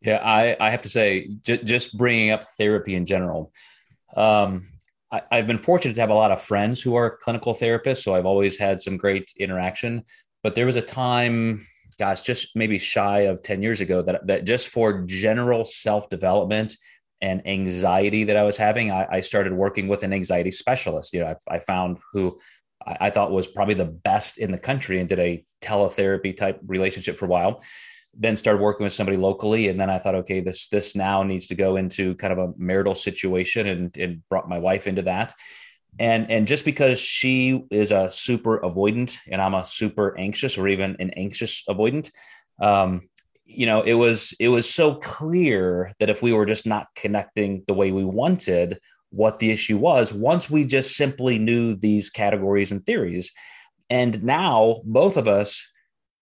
Yeah, 0.01 0.21
I, 0.23 0.55
I 0.59 0.69
have 0.69 0.81
to 0.81 0.89
say, 0.89 1.29
j- 1.43 1.63
just 1.63 1.97
bringing 1.97 2.31
up 2.31 2.45
therapy 2.57 2.95
in 2.95 3.05
general. 3.05 3.51
Um, 4.15 4.67
I, 5.11 5.21
I've 5.31 5.47
been 5.47 5.57
fortunate 5.57 5.93
to 5.95 6.01
have 6.01 6.09
a 6.09 6.15
lot 6.15 6.31
of 6.31 6.41
friends 6.41 6.81
who 6.81 6.95
are 6.95 7.17
clinical 7.17 7.53
therapists, 7.53 8.03
so 8.03 8.13
I've 8.13 8.25
always 8.25 8.57
had 8.57 8.81
some 8.81 8.97
great 8.97 9.31
interaction. 9.37 10.03
But 10.43 10.55
there 10.55 10.65
was 10.65 10.75
a 10.75 10.81
time, 10.81 11.65
gosh, 11.99 12.21
just 12.21 12.55
maybe 12.55 12.77
shy 12.77 13.21
of 13.21 13.41
10 13.43 13.61
years 13.61 13.81
ago, 13.81 14.01
that, 14.01 14.25
that 14.27 14.45
just 14.45 14.67
for 14.67 15.03
general 15.03 15.65
self 15.65 16.09
development 16.09 16.75
and 17.21 17.45
anxiety 17.47 18.23
that 18.25 18.37
I 18.37 18.43
was 18.43 18.57
having, 18.57 18.91
I, 18.91 19.07
I, 19.09 19.19
started 19.21 19.51
working 19.51 19.87
with 19.87 20.03
an 20.03 20.13
anxiety 20.13 20.51
specialist. 20.51 21.13
You 21.13 21.21
know, 21.21 21.33
I, 21.49 21.55
I 21.55 21.59
found 21.59 21.97
who 22.13 22.39
I, 22.85 22.97
I 23.01 23.09
thought 23.09 23.31
was 23.31 23.47
probably 23.47 23.73
the 23.73 23.85
best 23.85 24.37
in 24.37 24.51
the 24.51 24.59
country 24.59 24.99
and 24.99 25.09
did 25.09 25.19
a 25.19 25.43
teletherapy 25.61 26.37
type 26.37 26.59
relationship 26.67 27.17
for 27.17 27.25
a 27.25 27.29
while 27.29 27.63
then 28.19 28.35
started 28.35 28.61
working 28.61 28.83
with 28.83 28.93
somebody 28.93 29.17
locally 29.17 29.67
and 29.67 29.79
then 29.79 29.89
i 29.89 29.97
thought 29.97 30.15
okay 30.15 30.39
this 30.39 30.67
this 30.69 30.95
now 30.95 31.23
needs 31.23 31.47
to 31.47 31.55
go 31.55 31.75
into 31.75 32.15
kind 32.15 32.33
of 32.33 32.39
a 32.39 32.53
marital 32.57 32.95
situation 32.95 33.67
and, 33.67 33.95
and 33.97 34.27
brought 34.29 34.49
my 34.49 34.59
wife 34.59 34.87
into 34.87 35.01
that 35.01 35.33
and 35.99 36.29
and 36.29 36.47
just 36.47 36.65
because 36.65 36.99
she 36.99 37.63
is 37.71 37.91
a 37.91 38.09
super 38.09 38.59
avoidant 38.59 39.17
and 39.31 39.41
i'm 39.41 39.53
a 39.53 39.65
super 39.65 40.17
anxious 40.17 40.57
or 40.57 40.67
even 40.67 40.95
an 40.99 41.11
anxious 41.11 41.63
avoidant 41.69 42.11
um, 42.61 43.07
you 43.45 43.65
know 43.65 43.81
it 43.81 43.93
was 43.93 44.33
it 44.39 44.49
was 44.49 44.69
so 44.69 44.95
clear 44.95 45.91
that 45.99 46.09
if 46.09 46.21
we 46.21 46.33
were 46.33 46.45
just 46.45 46.65
not 46.65 46.87
connecting 46.95 47.63
the 47.67 47.73
way 47.73 47.91
we 47.91 48.03
wanted 48.03 48.79
what 49.09 49.39
the 49.39 49.51
issue 49.51 49.77
was 49.77 50.13
once 50.13 50.49
we 50.49 50.65
just 50.65 50.95
simply 50.95 51.39
knew 51.39 51.75
these 51.75 52.09
categories 52.09 52.71
and 52.71 52.85
theories. 52.85 53.31
And 53.89 54.23
now 54.23 54.81
both 54.83 55.17
of 55.17 55.27
us, 55.27 55.65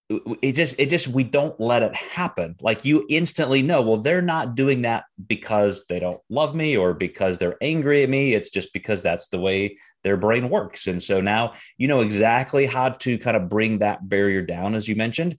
it 0.09 0.53
just, 0.53 0.79
it 0.79 0.89
just, 0.89 1.07
we 1.07 1.23
don't 1.23 1.59
let 1.59 1.81
it 1.83 1.95
happen. 1.95 2.55
Like 2.61 2.85
you 2.85 3.05
instantly 3.09 3.61
know, 3.61 3.81
well, 3.81 3.97
they're 3.97 4.21
not 4.21 4.55
doing 4.55 4.83
that 4.83 5.05
because 5.27 5.85
they 5.87 5.99
don't 5.99 6.21
love 6.29 6.53
me 6.55 6.77
or 6.77 6.93
because 6.93 7.37
they're 7.37 7.57
angry 7.61 8.03
at 8.03 8.09
me. 8.09 8.33
It's 8.33 8.49
just 8.49 8.71
because 8.73 9.01
that's 9.01 9.29
the 9.29 9.39
way 9.39 9.77
their 10.03 10.17
brain 10.17 10.49
works. 10.49 10.87
And 10.87 11.01
so 11.01 11.21
now 11.21 11.53
you 11.77 11.87
know 11.87 12.01
exactly 12.01 12.65
how 12.65 12.89
to 12.89 13.17
kind 13.17 13.35
of 13.35 13.49
bring 13.49 13.79
that 13.79 14.07
barrier 14.07 14.41
down, 14.43 14.75
as 14.75 14.87
you 14.87 14.95
mentioned. 14.95 15.37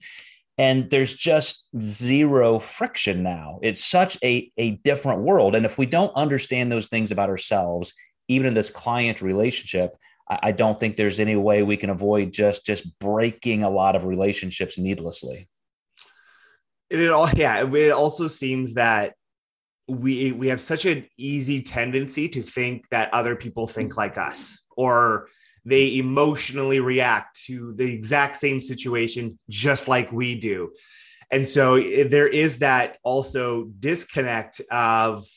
and 0.57 0.89
there's 0.89 1.13
just 1.15 1.67
zero 1.79 2.59
friction 2.59 3.23
now 3.23 3.59
it's 3.61 3.83
such 3.83 4.17
a, 4.23 4.51
a 4.57 4.71
different 4.77 5.21
world 5.21 5.55
and 5.55 5.65
if 5.65 5.77
we 5.77 5.85
don't 5.85 6.11
understand 6.15 6.71
those 6.71 6.87
things 6.87 7.11
about 7.11 7.29
ourselves 7.29 7.93
even 8.27 8.47
in 8.47 8.53
this 8.53 8.69
client 8.69 9.21
relationship 9.21 9.95
I, 10.29 10.51
don't 10.51 10.79
think 10.79 10.95
there's 10.95 11.19
any 11.19 11.35
way 11.35 11.63
we 11.63 11.77
can 11.77 11.89
avoid 11.89 12.33
just 12.33 12.65
just 12.65 12.99
breaking 12.99 13.63
a 13.63 13.69
lot 13.69 13.95
of 13.95 14.05
relationships 14.05 14.77
needlessly. 14.77 15.47
It 16.89 17.09
all 17.09 17.29
yeah 17.35 17.63
it 17.63 17.91
also 17.91 18.27
seems 18.27 18.73
that 18.75 19.13
we 19.87 20.31
we 20.33 20.47
have 20.47 20.61
such 20.61 20.85
an 20.85 21.05
easy 21.17 21.61
tendency 21.61 22.27
to 22.29 22.41
think 22.41 22.87
that 22.89 23.13
other 23.13 23.35
people 23.35 23.67
think 23.67 23.97
like 23.97 24.17
us 24.17 24.63
or 24.75 25.27
they 25.65 25.97
emotionally 25.97 26.79
react 26.79 27.41
to 27.45 27.73
the 27.75 27.93
exact 27.93 28.37
same 28.37 28.61
situation 28.61 29.37
just 29.49 29.87
like 29.87 30.11
we 30.11 30.39
do. 30.39 30.71
And 31.29 31.47
so 31.47 31.75
eh, 31.75 32.07
there 32.07 32.27
is 32.27 32.59
that 32.59 32.97
also 33.03 33.65
disconnect 33.79 34.61
of 34.71 35.27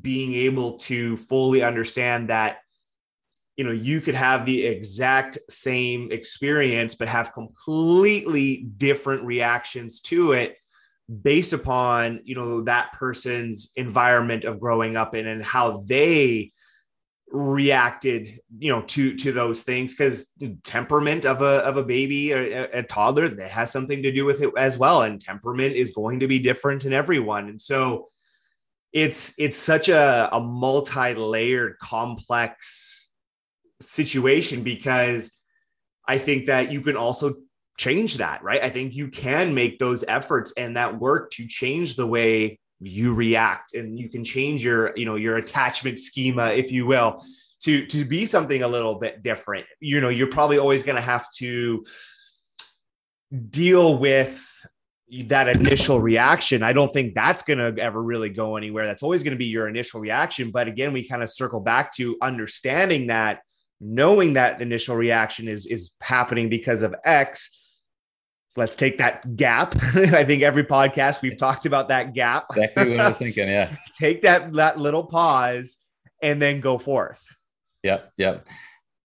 being 0.00 0.34
able 0.34 0.78
to 0.78 1.16
fully 1.16 1.62
understand 1.62 2.28
that 2.28 2.58
you 3.60 3.64
know 3.64 3.72
you 3.72 4.00
could 4.00 4.14
have 4.14 4.46
the 4.46 4.64
exact 4.64 5.36
same 5.50 6.10
experience 6.12 6.94
but 6.94 7.08
have 7.08 7.34
completely 7.34 8.66
different 8.78 9.22
reactions 9.22 10.00
to 10.00 10.32
it 10.32 10.56
based 11.22 11.52
upon 11.52 12.20
you 12.24 12.34
know 12.34 12.62
that 12.62 12.90
person's 12.94 13.70
environment 13.76 14.44
of 14.44 14.58
growing 14.58 14.96
up 14.96 15.14
in 15.14 15.26
and 15.26 15.44
how 15.44 15.82
they 15.86 16.50
reacted 17.30 18.40
you 18.58 18.72
know 18.72 18.80
to 18.80 19.14
to 19.16 19.30
those 19.30 19.62
things. 19.62 19.94
Because 19.94 20.28
temperament 20.64 21.26
of 21.26 21.42
a 21.42 21.58
of 21.68 21.76
a 21.76 21.82
baby 21.82 22.32
a, 22.32 22.78
a, 22.78 22.82
toddler 22.82 23.28
that 23.28 23.50
has 23.50 23.70
something 23.70 24.02
to 24.04 24.10
do 24.10 24.24
with 24.24 24.40
it 24.40 24.54
as 24.56 24.78
well. 24.78 25.02
And 25.02 25.20
temperament 25.20 25.76
is 25.76 25.92
going 25.92 26.20
to 26.20 26.28
be 26.28 26.38
different 26.38 26.86
in 26.86 26.94
everyone. 26.94 27.50
And 27.50 27.60
so 27.60 28.08
it's 28.90 29.34
it's 29.38 29.58
such 29.58 29.90
a, 29.90 30.30
a 30.32 30.40
multi-layered 30.40 31.78
complex 31.78 33.09
situation 33.80 34.62
because 34.62 35.32
i 36.06 36.18
think 36.18 36.46
that 36.46 36.70
you 36.70 36.80
can 36.80 36.96
also 36.96 37.34
change 37.80 38.18
that, 38.18 38.42
right? 38.42 38.62
I 38.62 38.68
think 38.68 38.94
you 38.94 39.08
can 39.08 39.54
make 39.54 39.78
those 39.78 40.04
efforts 40.06 40.52
and 40.58 40.76
that 40.76 41.00
work 41.00 41.30
to 41.32 41.46
change 41.46 41.96
the 41.96 42.06
way 42.06 42.60
you 42.78 43.14
react 43.14 43.74
and 43.74 43.98
you 43.98 44.10
can 44.10 44.22
change 44.22 44.62
your, 44.62 44.92
you 44.96 45.06
know, 45.06 45.16
your 45.16 45.38
attachment 45.38 45.98
schema, 45.98 46.50
if 46.50 46.70
you 46.70 46.84
will, 46.84 47.24
to 47.60 47.86
to 47.86 48.04
be 48.04 48.26
something 48.26 48.62
a 48.62 48.68
little 48.68 48.96
bit 48.96 49.22
different. 49.22 49.64
You 49.80 50.02
know, 50.02 50.10
you're 50.10 50.26
probably 50.26 50.58
always 50.58 50.82
going 50.82 50.96
to 50.96 51.02
have 51.02 51.26
to 51.38 51.84
deal 53.48 53.96
with 53.96 54.46
that 55.24 55.48
initial 55.48 56.00
reaction. 56.00 56.62
I 56.62 56.74
don't 56.74 56.92
think 56.92 57.14
that's 57.14 57.42
going 57.42 57.58
to 57.58 57.82
ever 57.82 58.00
really 58.02 58.28
go 58.28 58.56
anywhere. 58.56 58.86
That's 58.86 59.02
always 59.02 59.22
going 59.22 59.32
to 59.32 59.38
be 59.38 59.46
your 59.46 59.68
initial 59.68 60.00
reaction. 60.00 60.50
But 60.50 60.68
again, 60.68 60.92
we 60.92 61.08
kind 61.08 61.22
of 61.22 61.30
circle 61.30 61.60
back 61.60 61.94
to 61.94 62.18
understanding 62.20 63.06
that, 63.06 63.40
knowing 63.80 64.34
that 64.34 64.60
initial 64.60 64.96
reaction 64.96 65.48
is 65.48 65.66
is 65.66 65.92
happening 66.00 66.48
because 66.48 66.82
of 66.82 66.94
X 67.04 67.50
let's 68.56 68.76
take 68.76 68.98
that 68.98 69.36
gap. 69.36 69.74
I 69.94 70.24
think 70.24 70.42
every 70.42 70.64
podcast 70.64 71.22
we've 71.22 71.36
talked 71.36 71.66
about 71.66 71.88
that 71.88 72.14
gap. 72.14 72.46
Exactly 72.50 72.90
what 72.90 73.00
I 73.00 73.08
was 73.08 73.18
thinking. 73.24 73.48
Yeah. 73.48 73.76
take 73.98 74.22
that 74.22 74.52
that 74.54 74.78
little 74.78 75.04
pause 75.04 75.76
and 76.22 76.40
then 76.40 76.60
go 76.60 76.78
forth. 76.78 77.22
Yep. 77.82 78.12
Yep. 78.16 78.46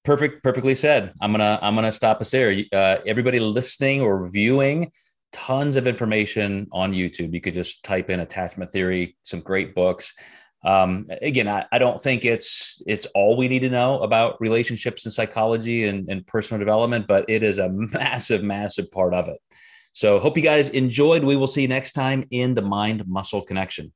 Perfect. 0.03 0.43
Perfectly 0.43 0.75
said. 0.75 1.13
I'm 1.21 1.31
gonna 1.31 1.59
I'm 1.61 1.75
gonna 1.75 1.91
stop 1.91 2.21
us 2.21 2.31
there. 2.31 2.55
Uh, 2.73 2.97
everybody 3.05 3.39
listening 3.39 4.01
or 4.01 4.27
viewing, 4.27 4.91
tons 5.31 5.77
of 5.77 5.87
information 5.87 6.67
on 6.71 6.93
YouTube. 6.93 7.33
You 7.33 7.41
could 7.41 7.53
just 7.53 7.83
type 7.83 8.09
in 8.09 8.19
attachment 8.19 8.69
theory. 8.69 9.17
Some 9.23 9.39
great 9.39 9.73
books. 9.73 10.13
Um, 10.65 11.05
again, 11.21 11.47
I, 11.47 11.63
I, 11.71 11.77
don't 11.77 12.01
think 12.01 12.25
it's 12.25 12.81
it's 12.87 13.05
all 13.13 13.37
we 13.37 13.47
need 13.47 13.59
to 13.59 13.69
know 13.69 13.99
about 13.99 14.41
relationships 14.41 15.05
and 15.05 15.13
psychology 15.13 15.85
and, 15.85 16.09
and 16.09 16.25
personal 16.25 16.57
development, 16.57 17.05
but 17.07 17.23
it 17.27 17.43
is 17.43 17.59
a 17.59 17.69
massive, 17.69 18.41
massive 18.41 18.91
part 18.91 19.13
of 19.13 19.27
it. 19.27 19.37
So 19.91 20.17
hope 20.17 20.35
you 20.35 20.43
guys 20.43 20.69
enjoyed. 20.69 21.23
We 21.23 21.35
will 21.35 21.47
see 21.47 21.61
you 21.61 21.67
next 21.67 21.91
time 21.91 22.25
in 22.31 22.55
the 22.55 22.63
mind 22.63 23.07
muscle 23.07 23.43
connection. 23.43 23.93